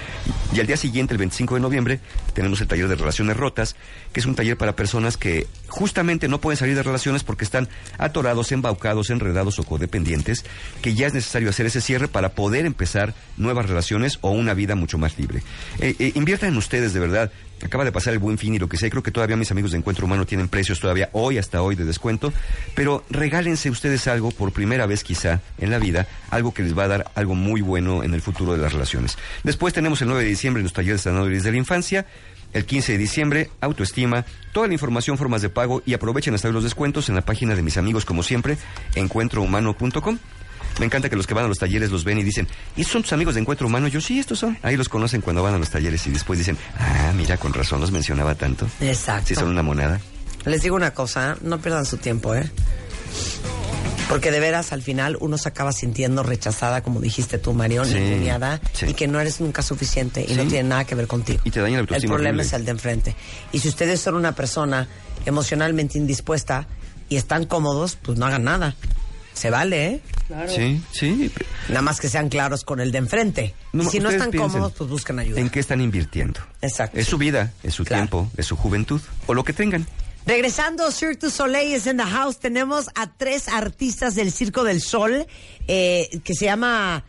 Y 0.54 0.60
al 0.60 0.66
día 0.66 0.78
siguiente, 0.78 1.12
el 1.12 1.18
25 1.18 1.56
de 1.56 1.60
noviembre, 1.60 2.00
tenemos 2.32 2.60
el 2.62 2.68
taller 2.68 2.88
de 2.88 2.94
relaciones 2.94 3.36
rotas, 3.36 3.76
que 4.14 4.20
es 4.20 4.26
un 4.26 4.34
taller 4.34 4.56
para 4.56 4.74
personas 4.74 5.18
que 5.18 5.46
justamente 5.68 6.26
no 6.26 6.40
pueden 6.40 6.56
salir 6.56 6.74
de 6.74 6.82
relaciones 6.82 7.22
porque 7.22 7.44
están 7.44 7.68
atorados, 7.98 8.50
embaucados, 8.50 9.10
enredados 9.10 9.58
o 9.58 9.64
codependientes, 9.64 10.46
que 10.80 10.94
ya 10.94 11.06
es 11.06 11.12
necesario 11.12 11.50
hacer 11.50 11.66
ese 11.66 11.82
cierre 11.82 12.08
para 12.08 12.30
poder 12.30 12.64
empezar 12.64 13.14
nuevas 13.36 13.68
relaciones 13.68 14.18
o 14.22 14.30
una 14.30 14.54
vida 14.54 14.74
mucho 14.74 14.96
más 14.96 15.18
libre. 15.18 15.42
Eh, 15.80 15.94
eh, 15.98 16.12
inviertan 16.14 16.48
en 16.50 16.56
ustedes, 16.56 16.94
de 16.94 17.00
verdad. 17.00 17.30
Acaba 17.64 17.84
de 17.84 17.92
pasar 17.92 18.12
el 18.12 18.18
buen 18.18 18.38
fin 18.38 18.54
y 18.54 18.58
lo 18.58 18.68
que 18.68 18.76
sea. 18.76 18.90
Creo 18.90 19.02
que 19.02 19.10
todavía 19.10 19.36
mis 19.36 19.50
amigos 19.50 19.72
de 19.72 19.78
Encuentro 19.78 20.06
Humano 20.06 20.26
tienen 20.26 20.48
precios 20.48 20.80
todavía 20.80 21.08
hoy, 21.12 21.38
hasta 21.38 21.62
hoy, 21.62 21.74
de 21.74 21.84
descuento. 21.84 22.32
Pero 22.74 23.04
regálense 23.10 23.70
ustedes 23.70 24.06
algo 24.08 24.30
por 24.30 24.52
primera 24.52 24.86
vez 24.86 25.04
quizá 25.04 25.40
en 25.58 25.70
la 25.70 25.78
vida, 25.78 26.06
algo 26.30 26.52
que 26.52 26.62
les 26.62 26.76
va 26.76 26.84
a 26.84 26.88
dar 26.88 27.10
algo 27.14 27.34
muy 27.34 27.60
bueno 27.60 28.02
en 28.02 28.14
el 28.14 28.20
futuro 28.20 28.52
de 28.52 28.58
las 28.58 28.72
relaciones. 28.72 29.16
Después 29.44 29.72
tenemos 29.72 30.02
el 30.02 30.08
9 30.08 30.24
de 30.24 30.28
diciembre 30.28 30.62
los 30.62 30.72
talleres 30.72 31.02
sanadores 31.02 31.44
de 31.44 31.52
la 31.52 31.56
infancia. 31.56 32.06
El 32.52 32.66
15 32.66 32.92
de 32.92 32.98
diciembre, 32.98 33.50
autoestima, 33.62 34.26
toda 34.52 34.66
la 34.66 34.74
información, 34.74 35.16
formas 35.16 35.40
de 35.40 35.48
pago 35.48 35.82
y 35.86 35.94
aprovechen 35.94 36.34
hasta 36.34 36.50
los 36.50 36.62
descuentos 36.62 37.08
en 37.08 37.14
la 37.14 37.22
página 37.22 37.54
de 37.54 37.62
mis 37.62 37.78
amigos, 37.78 38.04
como 38.04 38.22
siempre, 38.22 38.58
encuentrohumano.com. 38.94 40.18
Me 40.78 40.86
encanta 40.86 41.08
que 41.10 41.16
los 41.16 41.26
que 41.26 41.34
van 41.34 41.44
a 41.44 41.48
los 41.48 41.58
talleres 41.58 41.90
los 41.90 42.04
ven 42.04 42.18
y 42.18 42.22
dicen, 42.22 42.48
¿y 42.76 42.84
son 42.84 43.02
tus 43.02 43.12
amigos 43.12 43.34
de 43.34 43.40
Encuentro 43.40 43.66
Humano? 43.66 43.88
Yo 43.88 44.00
sí, 44.00 44.18
estos 44.18 44.38
son. 44.38 44.58
Ahí 44.62 44.76
los 44.76 44.88
conocen 44.88 45.20
cuando 45.20 45.42
van 45.42 45.54
a 45.54 45.58
los 45.58 45.70
talleres 45.70 46.06
y 46.06 46.10
después 46.10 46.38
dicen, 46.38 46.56
ah, 46.78 47.12
mira, 47.16 47.36
con 47.36 47.52
razón 47.52 47.80
los 47.80 47.90
mencionaba 47.90 48.34
tanto. 48.34 48.66
Exacto. 48.80 49.28
Sí, 49.28 49.34
son 49.34 49.48
una 49.48 49.62
monada. 49.62 50.00
Les 50.44 50.62
digo 50.62 50.74
una 50.74 50.92
cosa, 50.92 51.36
no 51.42 51.60
pierdan 51.60 51.84
su 51.86 51.98
tiempo, 51.98 52.34
¿eh? 52.34 52.50
Porque 54.08 54.30
de 54.30 54.40
veras, 54.40 54.72
al 54.72 54.82
final, 54.82 55.16
uno 55.20 55.38
se 55.38 55.48
acaba 55.48 55.72
sintiendo 55.72 56.22
rechazada, 56.22 56.82
como 56.82 57.00
dijiste 57.00 57.38
tú, 57.38 57.54
Marión, 57.54 57.86
Sí, 57.86 57.94
ninguneada, 57.94 58.60
sí. 58.74 58.86
y 58.88 58.94
que 58.94 59.08
no 59.08 59.18
eres 59.20 59.40
nunca 59.40 59.62
suficiente 59.62 60.26
y 60.28 60.34
no 60.34 60.44
tiene 60.44 60.68
nada 60.68 60.84
que 60.84 60.94
ver 60.94 61.06
contigo. 61.06 61.40
Y 61.44 61.50
te 61.50 61.60
daña 61.60 61.76
la 61.76 61.80
El 61.82 61.86
problema 61.86 62.14
horrible. 62.14 62.42
es 62.42 62.52
el 62.52 62.64
de 62.66 62.70
enfrente. 62.72 63.16
Y 63.52 63.60
si 63.60 63.68
ustedes 63.68 64.00
son 64.00 64.14
una 64.16 64.34
persona 64.34 64.86
emocionalmente 65.24 65.96
indispuesta 65.96 66.66
y 67.08 67.16
están 67.16 67.46
cómodos, 67.46 67.96
pues 68.02 68.18
no 68.18 68.26
hagan 68.26 68.44
nada. 68.44 68.74
Se 69.34 69.50
vale, 69.50 69.86
¿eh? 69.86 70.00
Sí, 70.48 70.82
sí. 70.92 71.30
Nada 71.68 71.82
más 71.82 72.00
que 72.00 72.08
sean 72.08 72.28
claros 72.28 72.64
con 72.64 72.80
el 72.80 72.92
de 72.92 72.98
enfrente. 72.98 73.54
No, 73.72 73.82
y 73.82 73.86
si 73.86 73.98
no 74.00 74.10
están 74.10 74.30
cómodos, 74.32 74.72
pues 74.72 74.88
buscan 74.90 75.18
ayuda. 75.18 75.40
¿En 75.40 75.50
qué 75.50 75.60
están 75.60 75.80
invirtiendo? 75.80 76.40
Exacto. 76.60 76.98
Es 76.98 77.06
su 77.06 77.18
vida, 77.18 77.52
es 77.62 77.74
su 77.74 77.84
Claro. 77.84 78.02
tiempo, 78.02 78.30
es 78.36 78.46
su 78.46 78.56
juventud, 78.56 79.00
o 79.26 79.34
lo 79.34 79.44
que 79.44 79.52
tengan. 79.52 79.86
Regresando, 80.26 80.90
Cirque 80.92 81.26
du 81.26 81.30
Soleil 81.30 81.74
es 81.74 81.86
in 81.86 81.96
the 81.96 82.04
house. 82.04 82.38
Tenemos 82.38 82.86
a 82.94 83.10
tres 83.10 83.48
artistas 83.48 84.14
del 84.14 84.30
Circo 84.32 84.62
del 84.64 84.80
Sol 84.80 85.26
eh, 85.66 86.08
que 86.24 86.34
se 86.34 86.44
llama. 86.44 87.04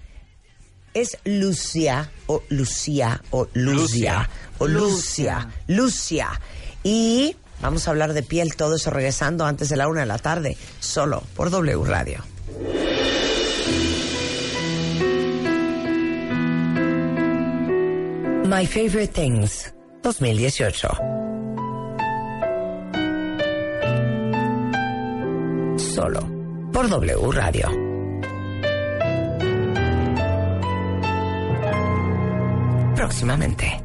Es 0.95 1.17
Lucia, 1.25 2.11
o 2.27 2.43
Lucía, 2.49 3.21
o 3.31 3.47
Lucia, 3.53 4.29
Lucia. 4.29 4.29
o 4.59 4.67
Lucia, 4.67 5.49
Lucia. 5.67 6.41
Y 6.83 7.35
vamos 7.63 7.87
a 7.87 7.91
hablar 7.91 8.13
de 8.13 8.21
piel, 8.21 8.55
todo 8.55 8.75
eso 8.75 8.91
regresando 8.91 9.45
antes 9.45 9.69
de 9.69 9.77
la 9.77 9.87
una 9.87 10.01
de 10.01 10.05
la 10.05 10.19
tarde, 10.19 10.57
solo 10.79 11.23
por 11.35 11.49
W 11.49 11.83
Radio. 11.85 12.23
My 18.45 18.67
Favorite 18.67 19.07
Things 19.07 19.73
2018. 20.03 20.87
Solo 25.77 26.19
por 26.71 26.89
W 26.89 27.31
Radio. 27.31 27.69
Próximamente. 32.95 33.82